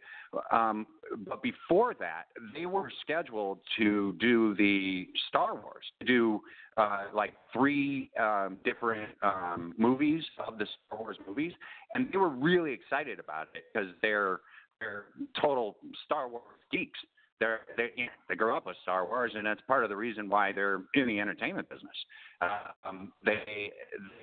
[0.51, 0.87] um,
[1.29, 6.40] but before that, they were scheduled to do the Star Wars, to do
[6.77, 11.53] uh, like three um, different um, movies of the Star Wars movies,
[11.94, 14.40] and they were really excited about it because they're
[14.81, 15.05] they're
[15.40, 16.99] total Star Wars geeks
[17.40, 19.96] they're they you know, they grew up with Star Wars, and that's part of the
[19.96, 21.96] reason why they're in the entertainment business.
[22.40, 23.72] Uh, um, they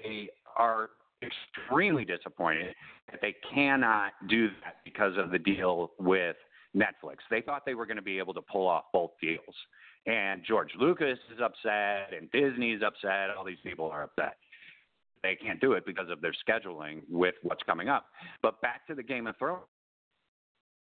[0.04, 2.74] they are extremely disappointed
[3.12, 6.36] that they cannot do that because of the deal with
[6.76, 7.18] Netflix.
[7.30, 9.56] They thought they were going to be able to pull off both deals,
[10.06, 13.36] and George Lucas is upset, and Disney is upset.
[13.36, 14.38] All these people are upset.
[15.24, 18.06] They can't do it because of their scheduling with what's coming up.
[18.44, 19.64] But back to the Game of Thrones.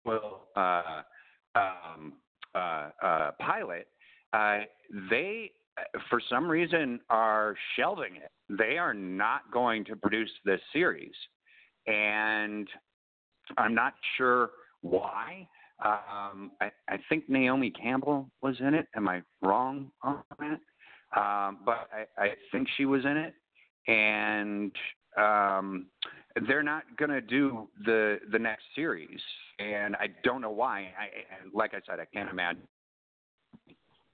[0.05, 1.03] Well, uh,
[1.55, 2.15] um,
[2.55, 3.89] uh, uh, pilot,
[4.33, 4.61] uh,
[5.11, 5.51] they,
[6.09, 8.31] for some reason, are shelving it.
[8.49, 11.15] They are not going to produce this series,
[11.87, 12.69] and
[13.57, 14.51] I'm not sure
[14.83, 15.47] why.
[15.85, 18.87] Um, I, I think Naomi Campbell was in it.
[18.97, 20.61] Am I wrong on that?
[21.17, 23.35] Um, but I, I think she was in it,
[23.89, 24.73] and
[25.17, 25.87] um,
[26.47, 29.21] they're not going to do the the next series,
[29.59, 30.93] and I don't know why.
[30.99, 31.09] I,
[31.53, 32.63] like I said, I can't imagine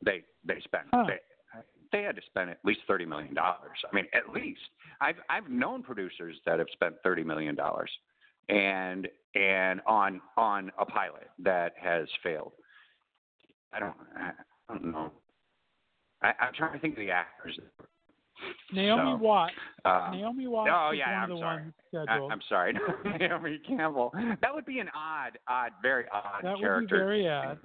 [0.04, 1.18] they they spent they
[1.92, 3.78] they had to spend at least thirty million dollars.
[3.90, 4.60] I mean, at least
[5.00, 7.90] I've I've known producers that have spent thirty million dollars,
[8.48, 12.52] and and on on a pilot that has failed.
[13.72, 14.32] I don't I
[14.68, 15.12] don't know.
[16.22, 17.58] I, I'm trying to think of the actors.
[18.72, 19.52] Naomi So, Watts.
[19.84, 21.62] Uh, Naomi Watts oh, yeah, I'm sorry.
[22.08, 22.74] I, I'm sorry,
[23.18, 24.12] Naomi Campbell.
[24.42, 26.98] That would be an odd, odd, very odd that would be character.
[26.98, 27.58] very odd.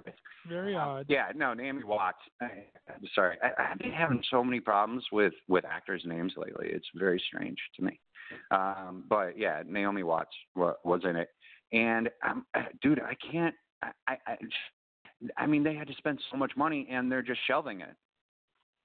[0.48, 1.06] Very odd.
[1.08, 2.18] Yeah, no, Naomi Watts.
[2.40, 2.46] I,
[2.88, 6.68] I'm sorry, I, I've been having so many problems with with actors' names lately.
[6.70, 8.00] It's very strange to me.
[8.50, 11.28] Um, but yeah, Naomi Watts wa- was in it,
[11.72, 12.46] and um,
[12.82, 13.54] dude, I can't.
[13.82, 14.36] I, I,
[15.36, 17.94] I mean, they had to spend so much money, and they're just shelving it.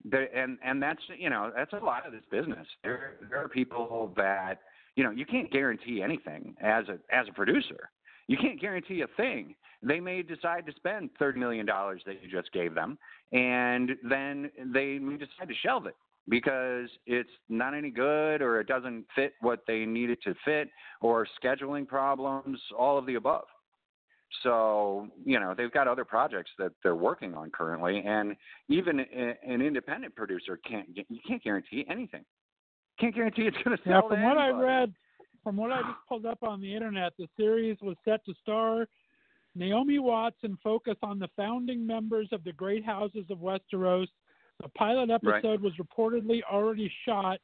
[0.10, 2.68] There, and and that's you know that's a lot of this business.
[2.84, 4.62] There there are people that
[4.96, 7.90] you know you can't guarantee anything as a as a producer.
[8.28, 9.56] You can't guarantee a thing.
[9.82, 12.98] They may decide to spend thirty million dollars that you just gave them,
[13.32, 15.96] and then they may decide to shelve it
[16.30, 20.70] because it's not any good or it doesn't fit what they need it to fit
[21.02, 23.46] or scheduling problems, all of the above.
[24.44, 28.36] So, you know, they've got other projects that they're working on currently, and
[28.70, 32.26] even a- an independent producer can't you can't guarantee anything.
[33.00, 34.10] Can't guarantee it's going to Yeah, sell.
[34.10, 34.94] from to what I read,
[35.44, 38.88] from what I just pulled up on the internet, the series was set to star
[39.56, 44.08] Naomi Watts and focus on the founding members of the great houses of Westeros.
[44.62, 45.36] The pilot Right.
[45.36, 47.40] episode was reportedly already shot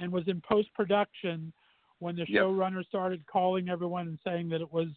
[0.00, 1.52] and was in post production
[2.00, 2.42] when the Yep.
[2.44, 4.88] showrunner started calling everyone and saying that it was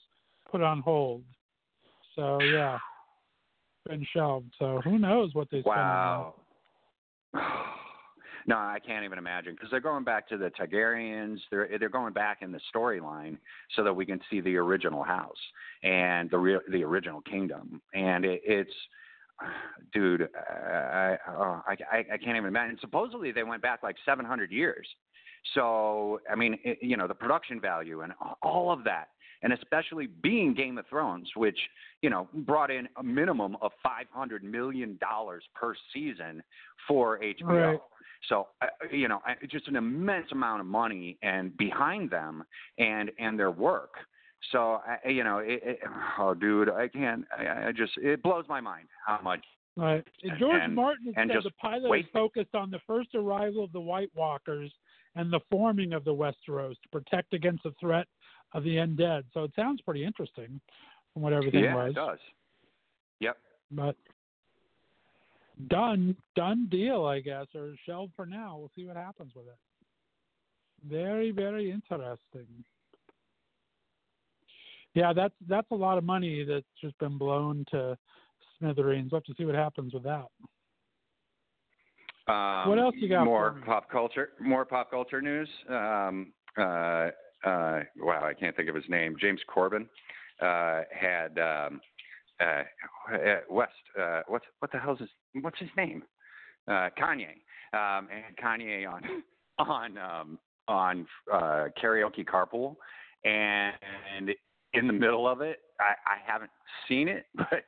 [0.50, 1.24] put on hold.
[2.16, 2.78] So yeah,
[3.88, 4.54] been shelved.
[4.60, 6.34] So who knows what they spend on
[7.34, 7.34] Wow.
[8.50, 11.40] No, I can't even imagine because they're going back to the Targaryens.
[11.52, 13.38] They're they're going back in the storyline
[13.76, 15.36] so that we can see the original house
[15.84, 17.82] and the real the original kingdom.
[17.94, 18.72] And it, it's
[19.94, 22.72] dude, I, I, I I can't even imagine.
[22.72, 24.88] And supposedly they went back like 700 years.
[25.54, 29.10] So I mean, it, you know, the production value and all of that,
[29.44, 31.58] and especially being Game of Thrones, which
[32.02, 36.42] you know brought in a minimum of 500 million dollars per season
[36.88, 37.72] for HBO.
[37.72, 37.80] Right.
[38.30, 39.20] So uh, you know,
[39.50, 42.44] just an immense amount of money and behind them
[42.78, 43.94] and and their work.
[44.52, 45.80] So I, you know, it, it,
[46.20, 47.26] oh, dude, I can't.
[47.38, 49.44] I, I just it blows my mind how much.
[49.76, 50.04] Right.
[50.40, 52.06] George and, Martin and said the pilot wait.
[52.06, 54.72] is focused on the first arrival of the White Walkers
[55.16, 58.08] and the forming of the Westeros to protect against the threat
[58.54, 59.24] of the undead.
[59.34, 60.60] So it sounds pretty interesting
[61.14, 61.92] from what everything yeah, was.
[61.92, 62.20] it does.
[63.20, 63.38] Yep.
[63.72, 63.96] But
[65.70, 68.58] done, done deal, I guess, or shelved for now.
[68.58, 69.58] We'll see what happens with it.
[70.90, 72.64] Very, very interesting.
[74.94, 77.98] Yeah, that's that's a lot of money that's just been blown to
[78.58, 79.12] smithereens.
[79.12, 80.26] We'll have to see what happens with that.
[82.28, 83.64] Um, What else you got More for me?
[83.66, 84.30] pop culture.
[84.40, 85.50] More pop culture news.
[85.70, 87.10] Um, uh,
[87.46, 89.16] uh, wow, I can't think of his name.
[89.20, 89.88] James Corden
[90.42, 91.82] uh, had um,
[92.40, 92.64] uh,
[93.14, 93.72] uh, West.
[94.00, 95.10] Uh, what's what the hell's his
[95.42, 96.04] what's his name?
[96.68, 97.36] Uh, Kanye.
[97.74, 99.02] Um, and Kanye on
[99.60, 102.76] on um, on uh, karaoke carpool,
[103.24, 104.32] and
[104.74, 106.52] in the middle of it, I, I haven't
[106.88, 107.64] seen it, but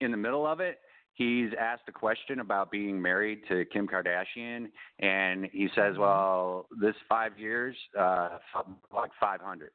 [0.00, 0.78] in the middle of it,
[1.20, 6.00] he's asked a question about being married to Kim Kardashian, and he says, Mm-hmm.
[6.00, 8.38] "Well, this five years, uh,
[8.92, 9.70] like 500."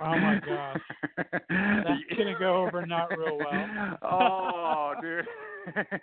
[0.00, 0.80] Oh my gosh.
[1.16, 3.98] That's gonna go over not real well.
[4.02, 5.26] oh, dude.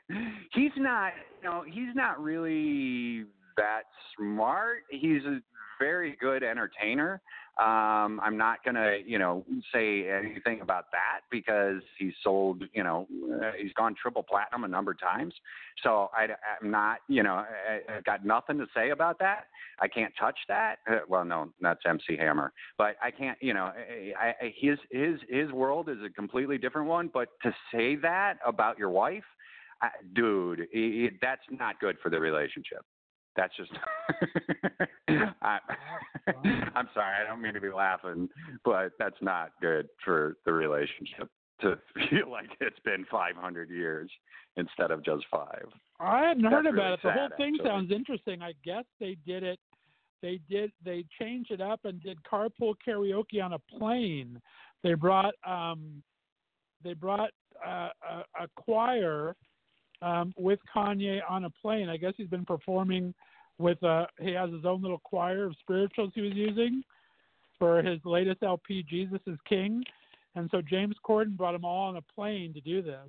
[0.54, 3.84] he's not, you know, he's not really that
[4.18, 4.80] smart.
[4.90, 5.40] He's a
[5.80, 7.22] very good entertainer.
[7.60, 13.08] Um, I'm not gonna, you know, say anything about that because he's sold, you know,
[13.44, 15.36] uh, he's gone triple platinum a number of times.
[15.84, 16.30] So I,
[16.60, 19.48] I'm not, you know, I, I've got nothing to say about that.
[19.80, 20.78] I can't touch that.
[20.90, 23.72] Uh, well, no, that's MC Hammer, but I can't, you know,
[24.20, 27.12] I, I, his his his world is a completely different one.
[27.14, 29.24] But to say that about your wife,
[30.14, 30.68] dude,
[31.22, 32.84] that's not good for the relationship.
[33.36, 33.72] That's just.
[35.42, 35.60] I,
[36.76, 38.30] I'm sorry, I don't mean to be laughing,
[38.64, 41.30] but that's not good for the relationship
[41.62, 41.78] to
[42.10, 44.10] feel like it's been 500 years
[44.58, 45.66] instead of just five.
[46.00, 47.00] I hadn't heard about really it.
[47.04, 47.70] The whole thing actually.
[47.70, 48.42] sounds interesting.
[48.42, 49.60] I guess they did it.
[50.22, 50.72] They did.
[50.84, 54.40] They changed it up and did carpool karaoke on a plane.
[54.84, 55.34] They brought.
[55.48, 56.04] um
[56.84, 57.32] They brought
[57.66, 59.36] uh, a, a choir
[60.04, 61.90] um, with Kanye on a plane.
[61.90, 63.14] I guess he's been performing
[63.58, 63.82] with.
[63.84, 66.84] Uh, he has his own little choir of spirituals he was using
[67.64, 69.84] for his latest LP, Jesus is King.
[70.36, 73.08] And so James Corden brought him all on a plane to do this.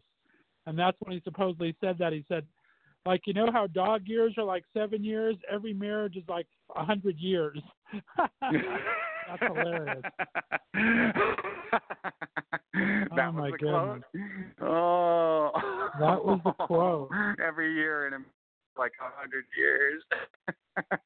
[0.67, 2.13] And that's when he supposedly said that.
[2.13, 2.47] He said,
[3.05, 5.35] like, you know how dog years are like seven years?
[5.51, 7.59] Every marriage is like a hundred years.
[8.41, 10.03] that's hilarious.
[13.17, 14.03] that Oh, was the quote.
[14.61, 15.51] Oh,
[16.01, 17.11] That was the quote.
[17.47, 18.25] Every year in
[18.77, 20.03] like a hundred years.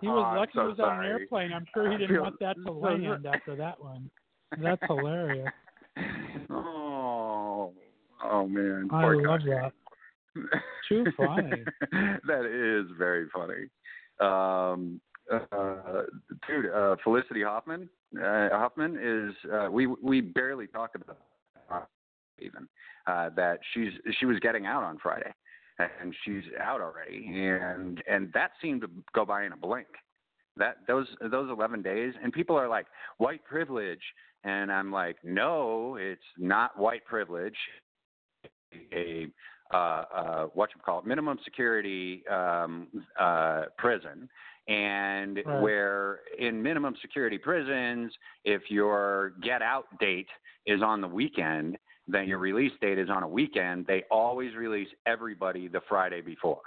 [0.00, 1.52] He was Oh, lucky so he was on an airplane.
[1.52, 4.10] I'm sure he didn't feel want that to land after that one.
[4.60, 5.48] That's hilarious.
[6.50, 7.72] Oh,
[8.24, 8.88] oh man.
[8.92, 9.70] I Poor love Kanye.
[10.34, 10.60] that.
[10.88, 11.62] Too funny.
[12.26, 13.68] that is very funny.
[14.20, 15.00] Um,
[15.30, 16.02] uh,
[16.48, 17.88] dude, uh, Felicity Huffman.
[18.16, 19.34] Uh, is.
[19.52, 21.88] Uh, we we barely talk about
[22.38, 22.68] even
[23.06, 25.32] uh, that she's she was getting out on Friday,
[25.78, 29.88] and she's out already, and and that seemed to go by in a blink.
[30.56, 32.86] That those those eleven days, and people are like
[33.18, 34.02] white privilege,
[34.44, 37.56] and I'm like, no, it's not white privilege.
[38.92, 39.26] A
[39.72, 42.88] uh, uh, what you call it, minimum security um,
[43.18, 44.28] uh, prison,
[44.68, 45.60] and Right.
[45.60, 48.12] where in minimum security prisons,
[48.44, 50.28] if your get out date
[50.66, 53.86] is on the weekend, then your release date is on a weekend.
[53.86, 56.60] They always release everybody the Friday before,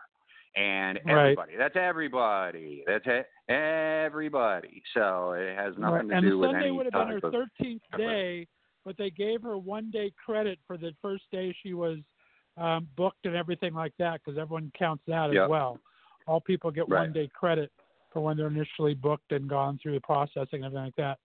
[0.55, 1.17] and Right.
[1.19, 1.55] everybody.
[1.57, 2.83] That's everybody.
[2.85, 3.27] That's it.
[3.49, 4.81] Everybody.
[4.93, 7.81] So it has nothing to and do with Sunday any would have been her 13th
[7.97, 8.47] day,
[8.83, 11.99] but they gave her one day credit for the first day she was
[12.57, 15.43] um, booked and everything like that because everyone counts that Yep.
[15.43, 15.79] as well.
[16.27, 17.01] All people get Right.
[17.01, 17.71] one day credit
[18.15, 21.17] for when they're initially booked and gone through the processing and everything like that.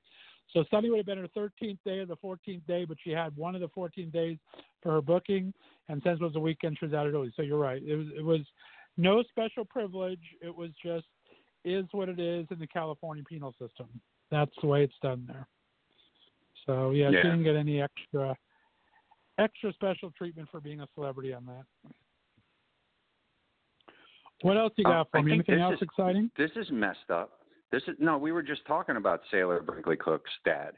[0.52, 3.34] So Sunny would have been her 13th day or the 14th day, but she had
[3.36, 4.36] one of the 14 days
[4.82, 5.54] for her booking,
[5.88, 7.32] and since it was a weekend, she was out early.
[7.36, 7.80] So you're right.
[7.86, 8.40] It was it was
[8.96, 10.18] no special privilege.
[10.42, 11.06] It was just
[11.64, 13.86] is what it is in the California penal system.
[14.32, 15.46] That's the way it's done there.
[16.66, 17.22] So yeah, Yeah.
[17.22, 18.36] she didn't get any extra
[19.38, 21.92] extra special treatment for being a celebrity on that.
[24.42, 25.32] What else you got Uh, for me?
[25.34, 26.30] Anything this else is- exciting?
[26.36, 27.40] This is messed up.
[27.70, 28.18] This is no.
[28.18, 30.76] We were just talking about Sailor Brinkley Cook's dad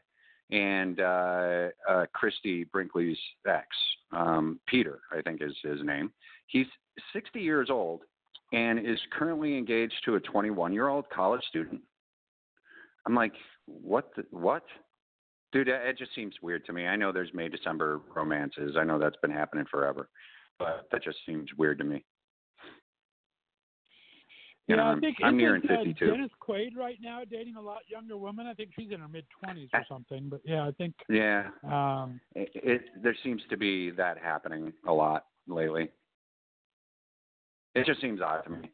[0.51, 3.67] and uh, uh, Christie Brinkley's ex,
[4.13, 6.13] um, Peter, I think is his name.
[6.49, 6.67] He's
[7.15, 8.03] 60 years old
[8.53, 11.81] and is currently engaged to a 21 year old college student.
[13.07, 13.33] I'm like,
[13.67, 14.11] what?
[14.17, 14.65] The, what?
[15.53, 16.87] Dude, it just seems weird to me.
[16.87, 18.77] I know there's May December romances.
[18.79, 20.09] I know that's been happening forever,
[20.59, 22.05] but that just seems weird to me.
[24.69, 26.07] You yeah, I I'm- think I'm nearing uh, 52.
[26.07, 28.47] Dennis Quaid right now dating a lot younger woman.
[28.47, 30.29] I think she's in her mid twenties or something.
[30.29, 34.93] But yeah, I think Yeah, um, it, it there seems to be that happening a
[34.93, 35.91] lot lately.
[37.75, 38.71] It just seems odd to me.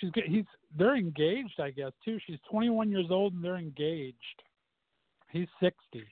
[0.00, 0.44] she's he's
[0.76, 2.18] they're engaged, I guess too.
[2.26, 4.16] She's 21 years old and they're engaged.
[5.30, 6.04] He's 60.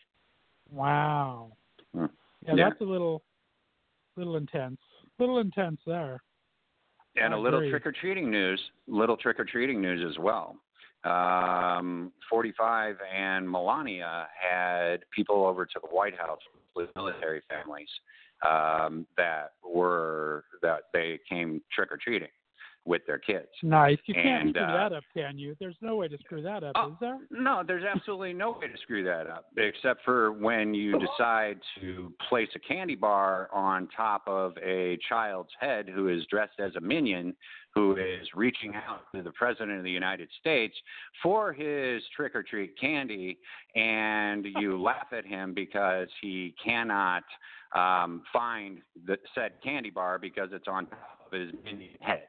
[0.70, 1.52] Wow.
[1.94, 2.06] Hmm.
[2.46, 2.68] Yeah, Yeah.
[2.68, 3.22] that's a little,
[4.16, 4.78] little intense.
[5.18, 6.22] Little intense there.
[7.22, 10.56] And a little trick or treating news, little trick or treating news as well.
[11.04, 16.40] Um, 45 and Melania had people over to the White House
[16.74, 17.88] with military families
[18.46, 22.28] um, that were that they came trick or treating
[22.88, 23.48] with their kids.
[23.62, 23.98] Nice.
[24.06, 25.54] You can't And, screw uh, that up, can you?
[25.60, 27.18] There's no way to screw that up, Oh, is there?
[27.30, 32.10] No, there's absolutely no way to screw that up, except for when you decide to
[32.28, 36.80] place a candy bar on top of a child's head who is dressed as a
[36.80, 37.36] minion,
[37.74, 40.74] who is reaching out to the President of the United States
[41.22, 43.38] for his trick or treat candy,
[43.76, 47.22] and you laugh at him because he cannot
[47.76, 52.22] um, find the said candy bar because it's on top of his minion head.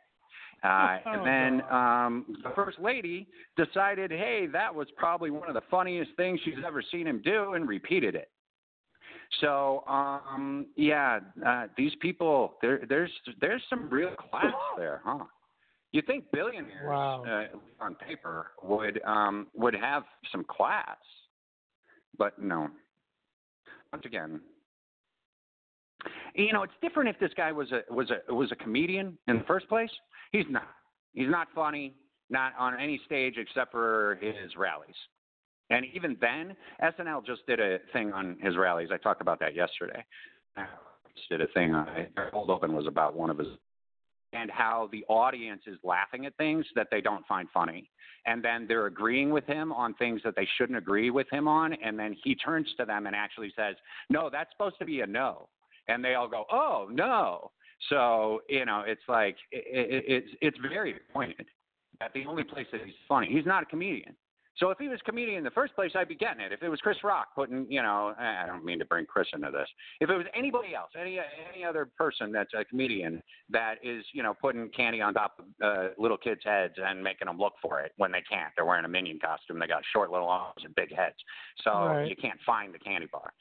[0.64, 5.54] Uh, Oh, and then um, the first lady decided, hey, that was probably one of
[5.54, 8.30] the funniest things she's ever seen him do, and repeated it.
[9.42, 15.26] So um, yeah, uh, these people, there, there's there's some real class there, huh?
[15.92, 17.24] You think billionaires Wow.
[17.26, 20.98] uh, on paper would um, would have some class,
[22.18, 22.68] but no.
[23.92, 24.40] Once again,
[26.36, 29.38] you know, it's different if this guy was a was a was a comedian in
[29.40, 29.90] the first place.
[30.32, 30.68] He's not.
[31.14, 31.94] He's not funny,
[32.30, 34.96] not on any stage except for his rallies.
[35.70, 38.90] And even then, SNL just did a thing on his rallies.
[38.92, 40.04] I talked about that yesterday.
[40.58, 40.66] Uh,
[41.16, 43.48] Just did a thing on their cold open was about one of his
[44.34, 47.90] and how the audience is laughing at things that they don't find funny.
[48.26, 51.74] And then they're agreeing with him on things that they shouldn't agree with him on.
[51.74, 53.76] And then he turns to them and actually says,
[54.10, 55.50] No, that's supposed to be a no.
[55.88, 57.52] And they all go, Oh, no.
[57.90, 61.48] So, you know, it's like, it, it, it's, it's very pointed
[62.00, 64.16] that the only place that he's funny, he's not a comedian.
[64.58, 66.52] So if he was a comedian in the first place, I'd be getting it.
[66.52, 69.52] If it was Chris Rock putting, you know, I don't mean to bring Chris into
[69.52, 69.68] this.
[70.02, 71.18] If it was anybody else, any
[71.54, 75.46] any other person that's a comedian that is, you know, putting candy on top of
[75.66, 78.52] uh, little kids' heads and making them look for it when they can't.
[78.58, 79.60] They're wearing a minion costume.
[79.60, 81.16] They got short little arms and big heads,
[81.64, 82.10] so Right.
[82.10, 83.32] you can't find the candy bar.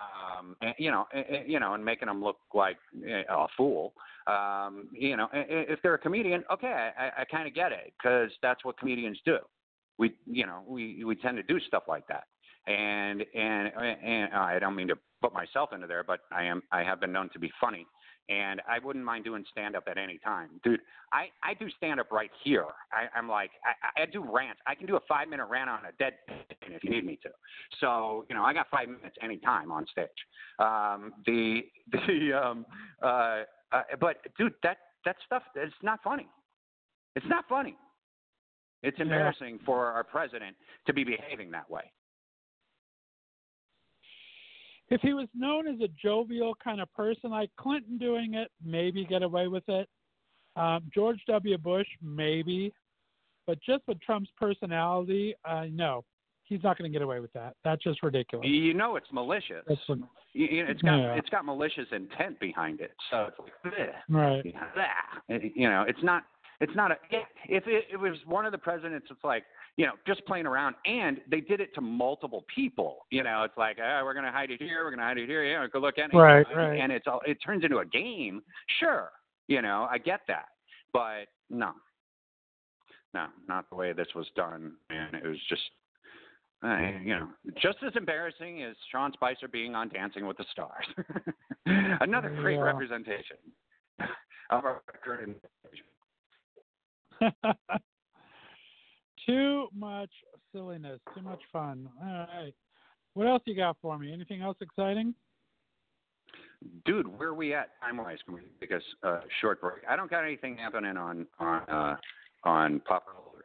[0.00, 3.94] Um, and, you know, and, you know, and making them look like eh, a fool.
[4.26, 8.30] Um, you know, if they're a comedian, okay, I, I kind of get it because
[8.42, 9.38] that's what comedians do
[9.98, 12.24] we you know we we tend to do stuff like that
[12.66, 16.82] and and and I don't mean to put myself into there but I am I
[16.82, 17.86] have been known to be funny
[18.28, 20.60] and I wouldn't mind doing stand up at any time.
[20.62, 20.80] Dude
[21.12, 22.66] I I do stand up right here.
[22.92, 23.50] I I'm like
[23.96, 24.60] I I do rants.
[24.66, 27.18] I can do a 5 minute rant on a dead patient if you need me
[27.22, 27.30] to.
[27.80, 30.08] So you know I got 5 minutes anytime on stage.
[30.58, 31.62] Um the
[31.92, 32.66] the um
[33.02, 36.28] uh, uh but dude that that stuff it's not funny.
[37.16, 37.76] It's not funny.
[38.82, 39.04] It's Yeah.
[39.04, 40.54] embarrassing for our president
[40.86, 41.90] to be behaving that way.
[44.90, 49.04] If he was known as a jovial kind of person, like Clinton doing it, maybe
[49.04, 49.88] get away with it.
[50.56, 51.58] Um, George W.
[51.58, 52.72] Bush, maybe.
[53.46, 56.04] But just with Trump's personality, uh, no,
[56.44, 57.54] he's not going to get away with that.
[57.64, 58.46] That's just ridiculous.
[58.46, 59.64] You know it's malicious.
[59.66, 59.78] What,
[60.32, 61.14] You- know, it's got Yeah.
[61.14, 62.92] it's got malicious intent behind it.
[63.10, 64.44] So it's like, "Bleh." right.
[64.44, 65.50] you know.
[65.54, 66.24] You know, it's not
[66.60, 66.98] it's not a
[67.48, 69.44] if it, it was one of the presidents it's like
[69.78, 73.56] you know just playing around and they did it to multiple people you know it's
[73.56, 75.66] like oh, we're going to hide it here we're going to hide it here yeah
[75.72, 76.78] go look at it Right, right.
[76.80, 78.42] and it's all it turns into a game
[78.80, 79.10] sure
[79.46, 80.46] you know i get that
[80.92, 81.70] but no
[83.14, 85.62] no not the way this was done and it was just
[86.64, 87.28] uh, you know,
[87.62, 90.84] just as embarrassing as Sean Spicer being on Dancing with the Stars.
[92.00, 92.62] Another great Yeah.
[92.64, 93.36] representation
[94.50, 95.36] of our current
[99.28, 100.10] too much
[100.52, 101.88] silliness, too much fun.
[102.02, 102.54] All right.
[103.14, 104.12] What else you got for me?
[104.12, 105.14] Anything else exciting?
[106.84, 108.18] Dude, where are we at time wise?
[108.24, 109.82] Can we take a uh, short break?
[109.88, 111.96] I don't got anything happening on on uh,
[112.44, 113.44] on pop culture.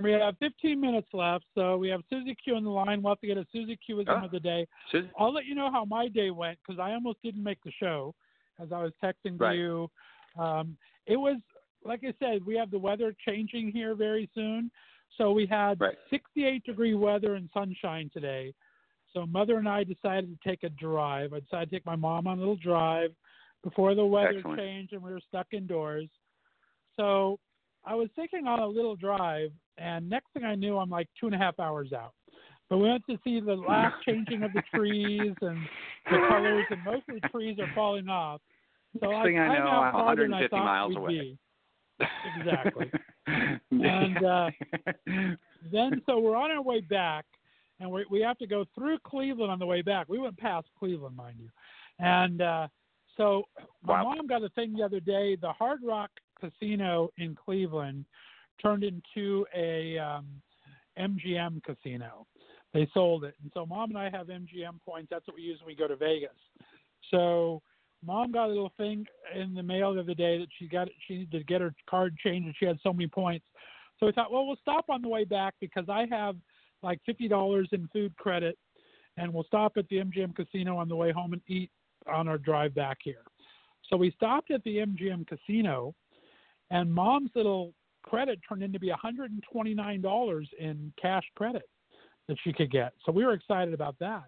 [0.00, 3.02] We have 15 minutes left, so we have Susie Q on the line.
[3.02, 4.24] We'll have to get a Susie Q at the Oh.
[4.24, 4.66] of the day.
[4.90, 5.10] Susan?
[5.18, 8.14] I'll let you know how my day went because I almost didn't make the show
[8.58, 9.56] as I was texting Right.
[9.56, 9.90] you.
[10.38, 10.76] Um,
[11.06, 11.36] it was
[11.84, 14.70] like I said, we have the weather changing here very soon.
[15.18, 15.96] So we had Right.
[16.10, 18.54] 68 degree weather and sunshine today.
[19.12, 21.32] So mother and I decided to take a drive.
[21.32, 23.12] I decided to take my mom on a little drive
[23.64, 24.58] before the weather Excellent.
[24.60, 26.08] changed and we were stuck indoors.
[26.96, 27.38] So
[27.84, 31.26] I was taking on a little drive, and next thing I knew, I'm like two
[31.26, 32.12] and a half hours out.
[32.68, 35.58] But we went to see the last changing of the trees and
[36.10, 38.40] the colors, and most of the trees are falling off.
[39.00, 41.08] So Next I, thing I I'm know, I'm farther than I 150 miles away.
[41.08, 41.38] be.
[42.36, 42.90] Exactly.
[43.70, 44.50] And, uh,
[45.70, 47.24] Then, so we're on our way back,
[47.78, 50.08] and we we have to go through Cleveland on the way back.
[50.08, 51.48] We went past Cleveland, mind you,
[51.98, 52.68] and uh,
[53.16, 53.44] so
[53.82, 54.14] my Wow.
[54.14, 55.36] mom got a thing the other day.
[55.36, 58.04] The Hard Rock Casino in Cleveland
[58.60, 60.26] turned into a um,
[60.98, 62.26] MGM casino.
[62.72, 65.08] They sold it, and so mom and I have MGM points.
[65.10, 66.30] That's what we use when we go to Vegas.
[67.10, 67.62] So
[68.04, 71.18] mom got a little thing in the mail the other day that she got she
[71.18, 73.44] needed to get her card changed, and she had so many points.
[73.98, 76.36] So we thought, well, we'll stop on the way back because I have
[76.82, 78.58] like fifty dollars in food credit,
[79.16, 81.70] and we'll stop at the MGM casino on the way home and eat
[82.10, 83.24] on our drive back here.
[83.88, 85.94] So we stopped at the MGM casino,
[86.70, 91.68] and mom's little credit turned into be $129 in cash credit
[92.28, 92.92] that she could get.
[93.04, 94.24] So we were excited about that.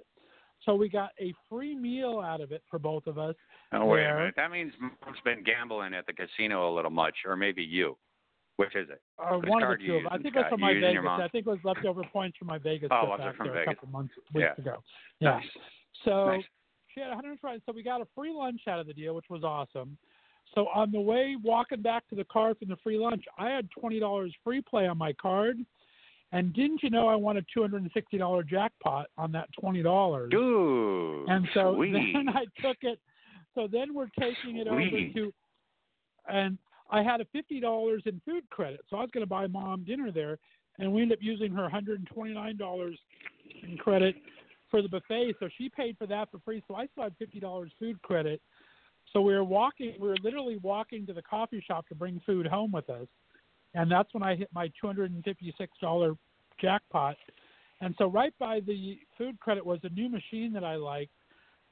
[0.65, 3.35] So we got a free meal out of it for both of us.
[3.73, 4.35] oh, wait a minute.
[4.37, 7.97] That means mom's been gambling at the casino a little much, or maybe you.
[8.57, 9.01] Which is it?
[9.19, 10.07] Or Which one of the two.
[10.11, 11.03] I think it was from my Vegas.
[11.07, 13.65] I think it was leftover points from my Vegas Oh, trip back from there a
[13.65, 13.75] Vegas?
[13.75, 14.63] couple months weeks Yeah.
[14.63, 14.85] ago.
[15.21, 15.31] Yeah.
[15.39, 15.51] Nice.
[16.05, 16.45] So Nice.
[16.95, 17.61] she had 120.
[17.67, 19.97] So we got a free lunch out of the deal, which was awesome.
[20.55, 23.71] So on the way walking back to the car from the free lunch, I had
[23.71, 25.59] twenty dollars free play on my card.
[26.33, 29.49] And didn't you know I won a two hundred and sixty dollar jackpot on that
[29.59, 30.31] twenty dollars?
[30.31, 31.29] Dude.
[31.29, 31.93] And so sweet.
[31.93, 32.99] then I took it.
[33.55, 35.33] So then we're taking it over to,
[36.27, 36.57] and
[36.91, 39.85] I had a fifty dollars in food credit, so I was going to buy mom
[39.85, 40.39] dinner there,
[40.79, 42.99] and we ended up using her hundred and twenty nine dollars
[43.63, 44.17] in credit
[44.71, 45.35] for the buffet.
[45.39, 46.63] So she paid for that for free.
[46.67, 48.41] So I still had fifty dollars food credit.
[49.13, 49.95] So we were walking.
[50.01, 53.07] We were literally walking to the coffee shop to bring food home with us,
[53.75, 56.15] and that's when I hit my two hundred and fifty six dollar
[56.61, 57.17] jackpot.
[57.81, 61.11] And so right by the food credit was a new machine that I liked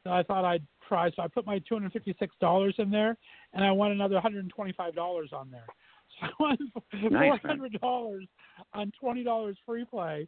[0.05, 1.11] that I thought I'd try.
[1.11, 3.17] So I put my two hundred fifty six dollars in there,
[3.55, 5.67] and I won another hundred and twenty five dollars on there.
[6.21, 6.59] So I won
[6.93, 7.39] Nice, four man.
[7.45, 8.27] hundred dollars
[8.75, 10.27] on twenty dollars free play,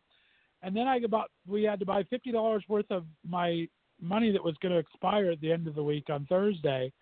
[0.62, 3.66] and then I got we had to buy fifty dollars worth of my
[4.00, 6.92] money that was going to expire at the end of the week on Thursday,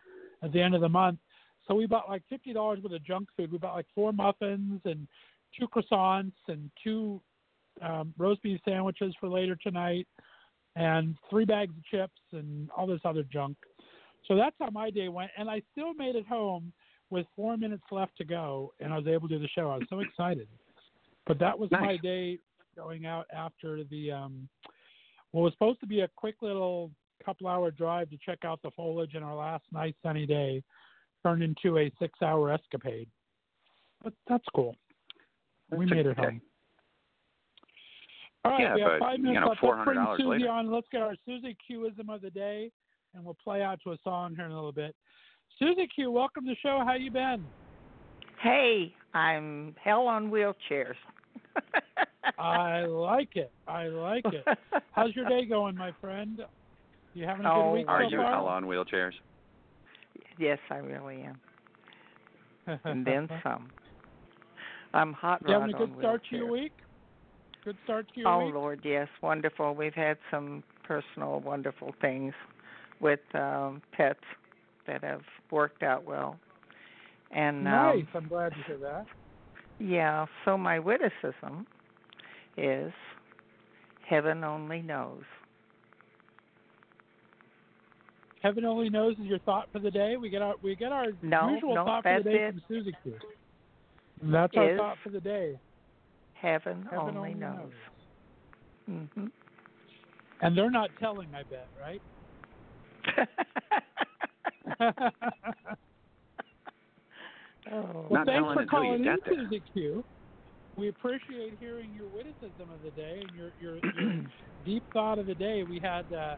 [0.42, 1.18] at the end of the month.
[1.66, 3.52] So we bought like fifty dollars worth of junk food.
[3.52, 5.06] We bought like four muffins and
[5.58, 7.20] two croissants and two
[7.82, 10.06] um, roast beef sandwiches for later tonight,
[10.76, 13.56] and three bags of chips and all this other junk.
[14.26, 16.72] So that's how my day went, and I still made it home
[17.08, 19.70] with four minutes left to go, and I was able to do the show.
[19.70, 20.46] I was so excited.
[21.26, 22.38] But that was my day
[22.76, 24.48] going out after the um,
[25.32, 26.90] what was supposed to be a quick little
[27.24, 30.62] couple hour drive to check out the foliage in our last nice sunny day
[31.24, 33.08] turned into a six hour escapade.
[34.02, 34.76] But that's cool.
[35.70, 36.40] we That's made it home.
[38.44, 39.62] All right, Yeah, we have but, five you minutes know, left.
[39.62, 40.48] Let's bring Susie later.
[40.48, 40.70] on.
[40.72, 42.70] Let's get our Susie Qism of the day,
[43.14, 44.94] and we'll play out to a song here in a little bit.
[45.58, 46.82] Susie Q, welcome to the show.
[46.86, 47.44] How you been?
[48.40, 50.94] Hey, I'm hell on wheelchairs.
[52.38, 53.52] I like it.
[53.68, 54.46] I like it.
[54.92, 56.40] How's your day going, my friend?
[57.12, 58.32] You having a good Oh, week Are so you far?
[58.32, 59.12] hell on wheelchairs?
[60.38, 61.40] Yes, I really am.
[62.86, 63.70] And then some.
[64.92, 66.72] I'm hot you rod having a good start to your week?
[67.64, 68.54] Good start to your Oh week.
[68.54, 69.74] Lord, yes, wonderful.
[69.74, 72.34] We've had some personal wonderful things
[73.00, 74.20] with um pets
[74.86, 76.38] that have worked out well.
[77.30, 78.04] And nice.
[78.04, 79.06] um I'm glad to hear that.
[79.78, 81.66] yeah, so my witticism
[82.56, 82.92] is
[84.08, 85.22] heaven only knows.
[88.40, 90.16] Heaven only knows is your thought for the day.
[90.16, 92.52] We get our we get our No, usual no, thought for the day it.
[92.52, 93.14] from Susie Q.
[94.22, 95.58] That's our thought for the day.
[96.32, 97.72] Heaven, Heaven only, only knows.
[98.88, 99.30] Mhm.
[100.42, 102.02] And they're not telling, I bet, right?
[107.70, 108.06] oh.
[108.08, 109.16] Well, thanks for calling in.
[109.28, 110.04] Susie Q.
[110.76, 114.24] we appreciate hearing your witticism of the day and your your, your
[114.64, 115.62] deep thought of the day.
[115.62, 116.36] We had uh,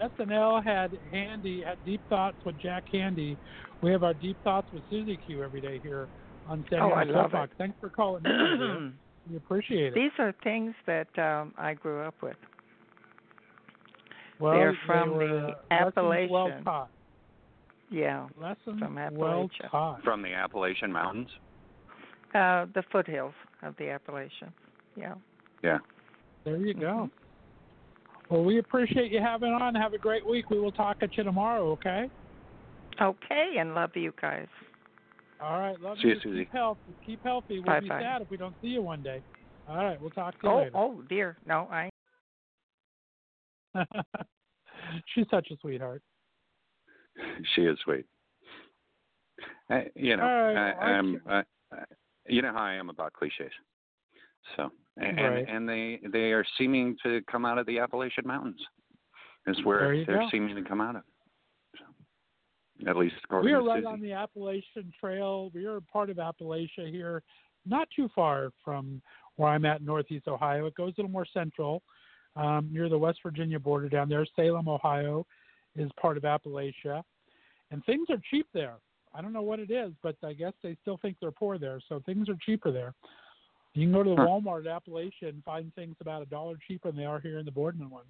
[0.00, 3.36] SNL had Handey had deep thoughts with Jack Handey.
[3.82, 6.08] We have our deep thoughts with Susie Q every day here
[6.46, 7.52] on Standing Oh, on I the love Soapbox.
[7.58, 8.94] Thanks for calling in.
[9.30, 9.94] we appreciate it.
[9.94, 12.36] These are things that um, I grew up with.
[14.40, 16.30] well, they're they from were the lessons Appalachian.
[16.30, 16.90] Well taught.
[17.90, 19.70] Yeah, Lessons From well Appalachia.
[19.70, 20.02] taught.
[20.02, 21.28] From the Appalachian Mountains.
[22.34, 24.52] uh, the foothills of the Appalachian.
[24.96, 25.14] Yeah.
[25.62, 25.78] Yeah.
[26.44, 26.80] There you Mm-hmm.
[28.28, 28.34] Go.
[28.36, 29.74] Well, we appreciate you having on.
[29.74, 30.50] Have a great week.
[30.50, 32.08] We will talk at you tomorrow, okay?
[33.00, 34.46] Okay, and love you guys.
[35.40, 35.78] All right.
[35.80, 36.20] Love See you, you.
[36.22, 36.38] Susie.
[36.44, 36.96] Keep healthy.
[37.04, 37.60] Keep healthy.
[37.60, 38.00] We'll be Bye-bye.
[38.02, 39.20] sad if we don't see you one day.
[39.68, 40.00] All right.
[40.00, 40.70] We'll talk to you Oh, later.
[40.74, 41.36] oh dear.
[41.46, 41.90] No, I.
[45.14, 46.02] She's such a sweetheart.
[47.54, 48.04] She is sweet.
[49.70, 51.20] I, you know, All right, I, I'm.
[51.26, 51.84] I, I-
[52.26, 53.52] you know how I am about cliches.
[54.56, 55.48] So, and Right.
[55.48, 58.60] and they they are seeming to come out of the Appalachian Mountains.
[59.46, 60.28] Is where they're go.
[60.30, 61.02] seeming to come out of.
[61.78, 63.86] So, at least We are right Susie.
[63.86, 65.50] on the Appalachian Trail.
[65.52, 67.22] We are part of Appalachia here,
[67.66, 69.02] not too far from
[69.36, 70.64] where I'm at in Northeast Ohio.
[70.66, 71.82] It goes a little more central,
[72.36, 74.24] um, near the West Virginia border down there.
[74.34, 75.26] Salem, Ohio,
[75.76, 77.02] is part of Appalachia,
[77.70, 78.76] and things are cheap there.
[79.12, 81.80] I don't know what it is, but I guess they still think they're poor there,
[81.88, 82.94] so things are cheaper there.
[83.74, 84.26] You can go to the Huh.
[84.28, 87.44] Walmart at Appalachia and find things about a dollar cheaper than they are here in
[87.44, 88.04] the Boardman one.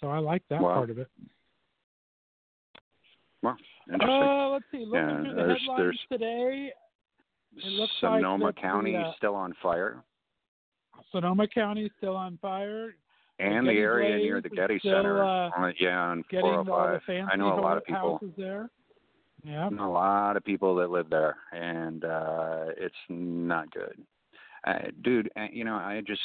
[0.00, 0.74] So I like that Wow.
[0.74, 1.08] part of it.
[3.42, 3.56] Well,
[3.92, 4.10] interesting.
[4.22, 4.84] Uh, let's see.
[4.86, 6.72] Looking Yeah, through the there's- headlines there's- today,
[7.56, 10.02] it looks like Sonoma the, County uh, still on fire,
[11.10, 12.96] Sonoma County still on fire.
[13.40, 15.22] and the area near the Getty still, Center.
[15.22, 17.28] uh, uh, yeah, on Getting all the 405.
[17.30, 18.18] I know a lot of people.
[18.18, 18.70] houses there.
[19.42, 19.68] Yeah.
[19.68, 24.00] A lot of people that live there, and uh it's not good.
[24.66, 26.22] Uh, dude, uh, you know, I just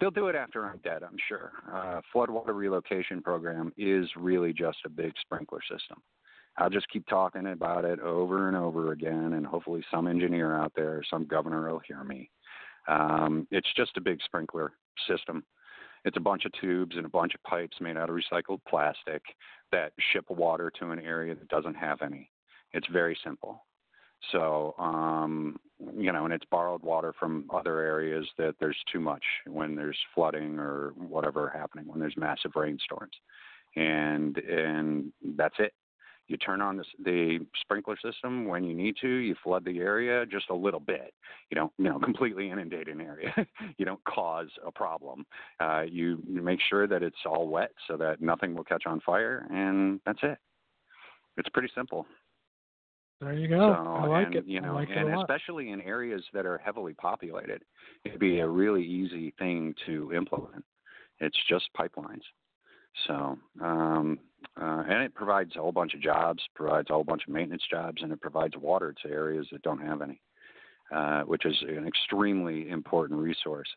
[0.00, 1.52] they'll do it after I'm dead, I'm sure.
[1.72, 6.02] Uh floodwater relocation program is really just a big sprinkler system.
[6.58, 10.72] I'll just keep talking about it over and over again and hopefully some engineer out
[10.74, 12.30] there, some governor will hear me.
[12.88, 14.72] Um it's just a big sprinkler
[15.08, 15.44] system.
[16.04, 19.22] It's a bunch of tubes and a bunch of pipes made out of recycled plastic
[19.70, 22.28] that ship water to an area that doesn't have any.
[22.72, 23.64] It's very simple.
[24.30, 25.56] So, um,
[25.96, 29.98] you know, and it's borrowed water from other areas that there's too much when there's
[30.14, 33.14] flooding or whatever happening when there's massive rainstorms,
[33.76, 35.72] and and that's it.
[36.28, 39.08] You turn on the, the sprinkler system when you need to.
[39.08, 41.12] You flood the area just a little bit.
[41.50, 43.34] You don't, you know, completely inundate an area.
[43.76, 45.26] you don't cause a problem.
[45.60, 49.00] Uh, you, you make sure that it's all wet so that nothing will catch on
[49.00, 50.38] fire, and that's it.
[51.36, 52.06] It's pretty simple.
[53.22, 53.76] There you go.
[53.76, 54.44] So, I like and, it.
[54.46, 55.30] You know, I like and it a lot.
[55.30, 57.62] especially in areas that are heavily populated,
[58.04, 60.64] it'd be a really easy thing to implement.
[61.20, 62.22] It's just pipelines.
[63.06, 64.18] So, um,
[64.60, 67.62] uh, and it provides a whole bunch of jobs, provides a whole bunch of maintenance
[67.70, 70.20] jobs, and it provides water to areas that don't have any,
[70.92, 73.68] uh, which is an extremely important resource.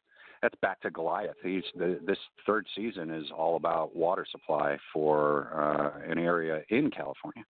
[0.41, 1.37] That's back to Goliath.
[1.43, 2.17] He's, the, this
[2.47, 7.43] third season is all about water supply for uh, an area in California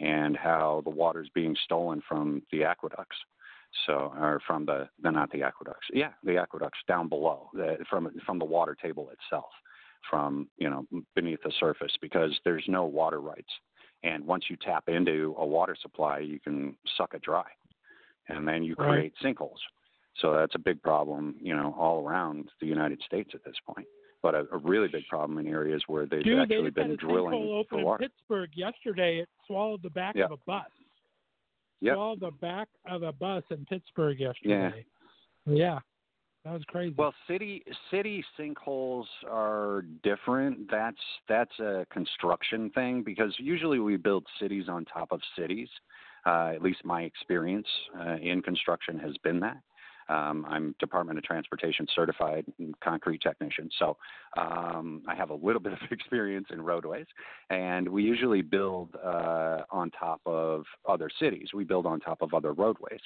[0.00, 3.16] and how the water is being stolen from the aqueducts.
[3.86, 8.08] So, or from the, the not the aqueducts, yeah, the aqueducts down below, the, from
[8.24, 9.50] from the water table itself,
[10.08, 13.52] from you know beneath the surface, because there's no water rights.
[14.02, 17.44] And once you tap into a water supply, you can suck it dry,
[18.28, 19.12] and then you Right.
[19.12, 19.60] create sinkholes.
[20.20, 23.86] So that's a big problem, you know, all around the United States at this point.
[24.26, 26.88] But a, a really big problem in areas where they've Dude, they actually just had
[26.88, 28.08] been a drilling sinkhole open for in.
[28.08, 29.18] Pittsburgh yesterday.
[29.18, 30.24] It swallowed the back Yeah.
[30.24, 30.64] of a bus.
[31.80, 31.94] Yep.
[31.94, 34.84] Swallowed the back of a bus in Pittsburgh yesterday.
[35.44, 35.78] Yeah.
[36.44, 36.96] That was crazy.
[36.98, 37.62] Well, city
[37.92, 40.68] city sinkholes are different.
[40.72, 40.96] That's
[41.28, 45.68] that's a construction thing because usually we build cities on top of cities.
[46.24, 47.68] Uh, at least my experience
[48.00, 49.58] uh, in construction has been that.
[50.08, 52.44] Um, I'm Department of Transportation certified
[52.82, 53.96] concrete technician, so
[54.36, 57.06] um, I have a little bit of experience in roadways.
[57.50, 61.48] And we usually build uh, on top of other cities.
[61.54, 63.00] We build on top of other roadways.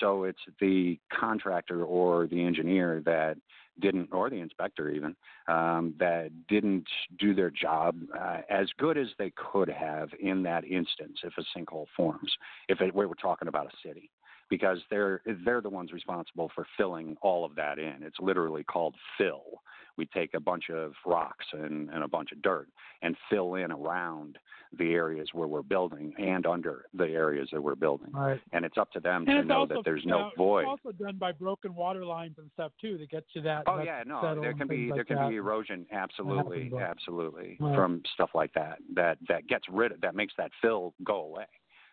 [0.00, 3.36] So it's the contractor or the engineer that
[3.80, 5.14] didn't, or the inspector even,
[5.48, 6.86] um, that didn't
[7.18, 11.58] do their job uh, as good as they could have in that instance if a
[11.58, 12.32] sinkhole forms.
[12.68, 14.10] If it, we were talking about a city,
[14.48, 18.02] because they're they're the ones responsible for filling all of that in.
[18.02, 19.62] It's literally called fill.
[19.96, 22.68] We take a bunch of rocks and, and a bunch of dirt
[23.00, 24.36] and fill in around
[24.78, 28.10] the areas where we're building and under the areas that we're building.
[28.12, 28.38] Right.
[28.52, 30.60] And it's up to them And to know also, that there's you no know, void.
[30.68, 33.62] It's also done by broken water lines and stuff too that gets you that.
[33.66, 35.28] Oh yeah, no, there can be things there like can that.
[35.30, 37.74] be erosion, absolutely, happens, absolutely, Right.
[37.74, 38.78] from stuff like that.
[38.94, 41.46] That that gets rid of that makes that fill go away.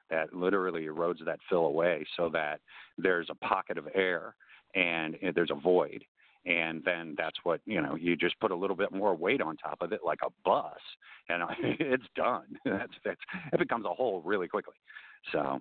[0.10, 2.60] That literally erodes that fill away, so that
[2.97, 4.36] there's a pocket of air
[4.76, 6.04] and there's a void,
[6.45, 7.95] and then that's what you know.
[7.95, 10.80] You just put a little bit more weight on top of it, like a bus,
[11.30, 11.43] and
[11.80, 12.45] it's done.
[12.66, 14.76] That's that's it becomes a hole really quickly.
[15.32, 15.60] So,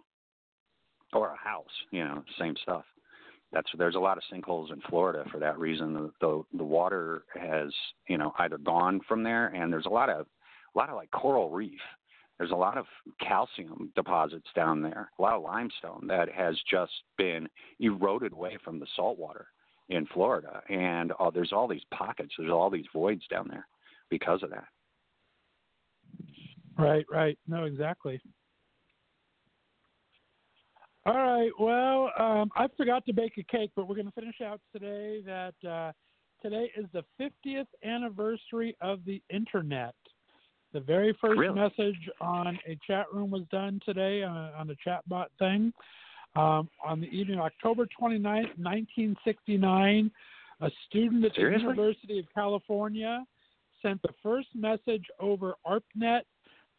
[1.13, 2.85] or a house, you know, same stuff
[3.53, 5.93] that's there's a lot of sinkholes in Florida for that reason.
[5.93, 7.71] The, the the water has
[8.09, 10.27] you know either gone from there, and there's a lot of
[10.75, 11.81] a lot of like coral reef.
[12.39, 12.87] There's a lot of
[13.21, 18.81] calcium deposits down there, a lot of limestone that has just been eroded away from
[18.81, 19.47] the salt water
[19.89, 23.67] in Florida, and uh, there's all these pockets, there's all these voids down there
[24.11, 24.65] because of that.
[26.79, 27.39] Right, right.
[27.47, 28.21] No, exactly.
[31.05, 31.51] All right.
[31.59, 35.21] Well, um, I forgot to bake a cake, but we're going to finish out today.
[35.27, 35.93] That uh,
[36.41, 39.95] today is the 50th anniversary of the internet.
[40.73, 41.55] The very first Really?
[41.55, 45.73] message on a chat room was done today on, on the chatbot thing.
[46.35, 50.11] Um, on the evening of October 29th, 1969,
[50.61, 53.23] a student at the University of California
[53.83, 56.23] sent the first message over ARPANET,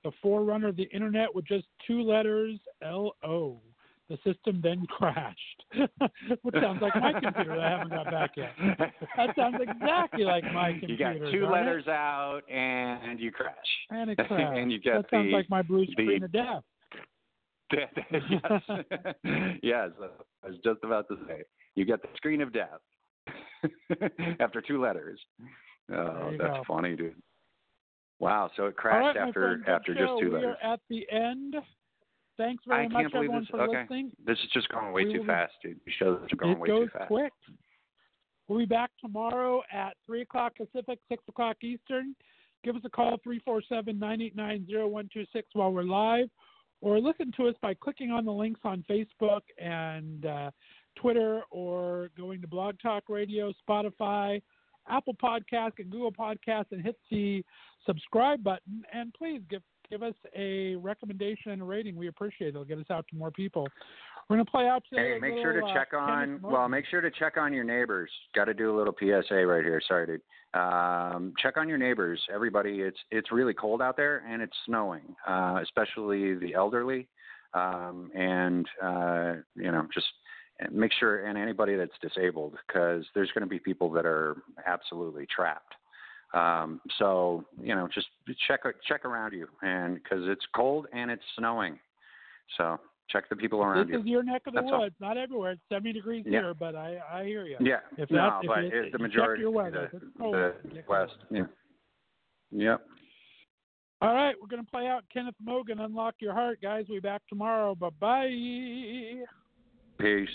[0.03, 3.61] the forerunner of the internet, with just two letters, LO.
[4.13, 5.63] The system then crashed,
[6.43, 8.51] which sounds like my computer that I haven't got back yet.
[9.17, 11.13] That sounds exactly like my computer.
[11.15, 13.55] You got two letters out and you crash.
[13.89, 14.31] And it crashed.
[14.57, 16.61] and you get the that sounds like my blue the- screen of death.
[17.71, 17.89] yes.
[19.63, 19.89] yes,
[20.43, 21.41] I was just about to say.
[21.73, 22.81] You get the screen of death
[24.39, 25.19] after two letters.
[25.91, 26.63] Oh, that's go.
[26.67, 27.15] funny, dude.
[28.19, 30.05] Wow, so it crashed right, after friend, after show.
[30.05, 30.55] just two we letters.
[30.63, 31.55] are at the end.
[32.37, 33.49] Thanks very I much, everyone, this.
[33.49, 33.81] for Okay.
[33.81, 34.11] listening.
[34.25, 35.79] This is just going way We too be- fast, dude.
[35.85, 37.07] The shows are going way too fast.
[37.07, 37.33] quick.
[38.47, 42.15] We'll be back tomorrow at 3 o'clock Pacific, 6 o'clock Eastern.
[42.63, 46.29] Give us a call, 347 989 0126, while we're live,
[46.81, 50.51] or listen to us by clicking on the links on Facebook and uh,
[50.95, 54.41] Twitter, or going to Blog Talk Radio, Spotify,
[54.87, 57.43] Apple Podcast, and Google Podcast, and hit the
[57.85, 58.83] subscribe button.
[58.93, 59.61] And please give
[59.93, 61.95] give us a recommendation and a rating.
[61.95, 62.49] We appreciate it.
[62.49, 63.67] It'll get us out to more people.
[64.27, 65.13] We're going to play out today.
[65.13, 66.39] Hey, make sure to uh, check on.
[66.41, 68.09] Well, make sure to check on your neighbors.
[68.33, 69.81] Got to do a little PSA right here.
[69.87, 70.21] Sorry, dude.
[70.59, 72.81] Um, check on your neighbors, everybody.
[72.81, 77.07] It's it's really cold out there and it's snowing, uh, especially the elderly,
[77.55, 80.05] um, and uh, you know just
[80.71, 84.37] make sure and anybody that's disabled because there's going to be people that are
[84.67, 85.73] absolutely trapped.
[86.33, 88.07] Um, so you know just
[88.47, 91.77] check check around you and because it's cold and it's snowing,
[92.57, 92.79] so
[93.09, 93.99] check the people around This you.
[93.99, 94.79] is your neck of the That's all.
[94.81, 94.95] woods.
[94.99, 95.51] Not everywhere.
[95.51, 96.39] It's 70 degrees Yeah.
[96.39, 97.57] here, but I, I hear you.
[97.59, 99.89] Yeah, If no, that- if but it- it's the check majority, your weather.
[99.93, 101.13] the, cold, the west.
[101.29, 101.43] Yeah.
[102.51, 102.81] Yep.
[104.01, 106.59] All right, we're going to play out Kenneth Mogan, Unlock Your Heart.
[106.61, 107.75] Guys, we'll back tomorrow.
[107.75, 109.23] Bye bye.
[109.99, 110.29] Peace.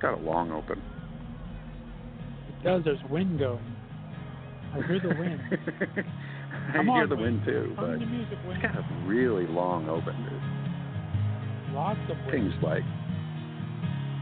[0.00, 0.80] Got a long open.
[2.48, 2.82] It does.
[2.84, 3.60] There's wind going.
[4.72, 5.40] I hear the wind.
[5.50, 7.42] I Come hear on, the wind.
[7.44, 8.62] wind too, but the music wind.
[8.62, 11.74] it's got a really long open, dude.
[11.74, 12.30] Lots of wind.
[12.30, 12.82] Things like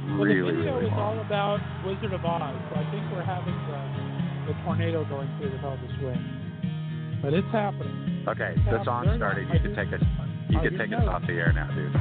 [0.09, 1.19] well, really, the video really is long.
[1.19, 5.53] all about Wizard of Oz, so I think we're having the, the tornado going through
[5.53, 7.21] with all this wind.
[7.23, 8.25] But it's happening.
[8.29, 9.49] Okay, Yeah, the song very started.
[9.53, 10.01] You can take us.
[10.49, 11.93] You can take us off the air now, dude.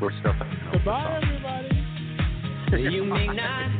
[0.00, 0.34] We're still.
[0.70, 1.81] Goodbye, everybody.
[2.78, 3.70] You may not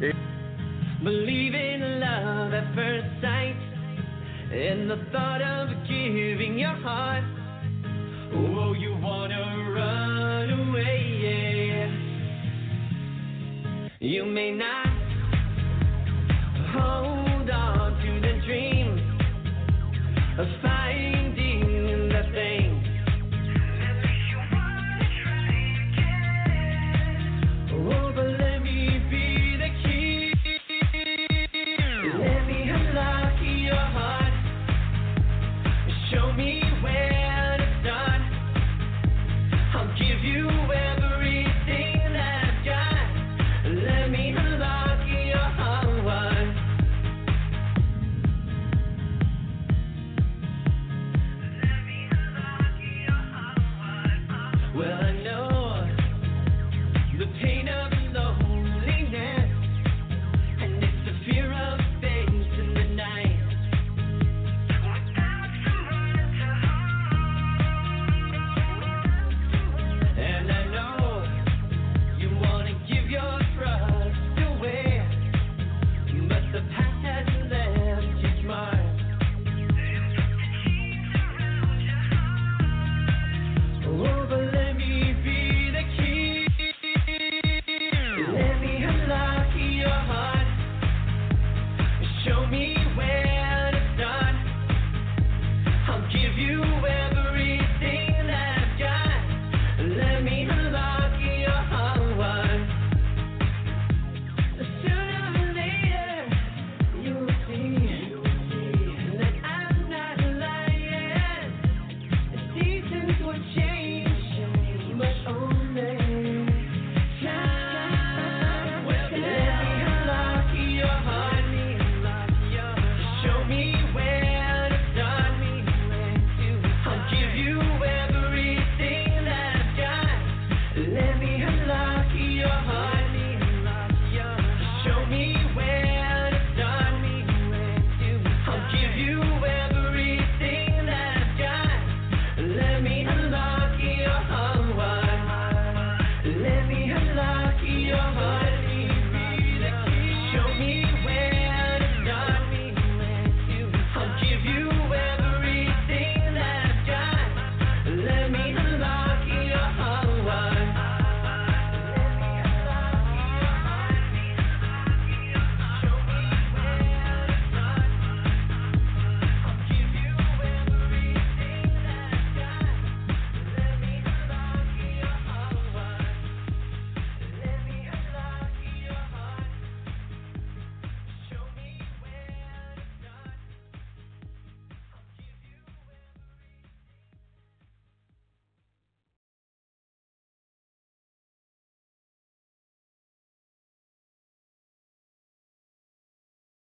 [1.04, 3.56] believe in love at first sight,
[4.52, 7.24] and the thought of giving your heart.
[8.34, 11.04] Oh, you wanna run away.
[14.00, 14.88] You may not
[16.70, 19.14] hold on to the dream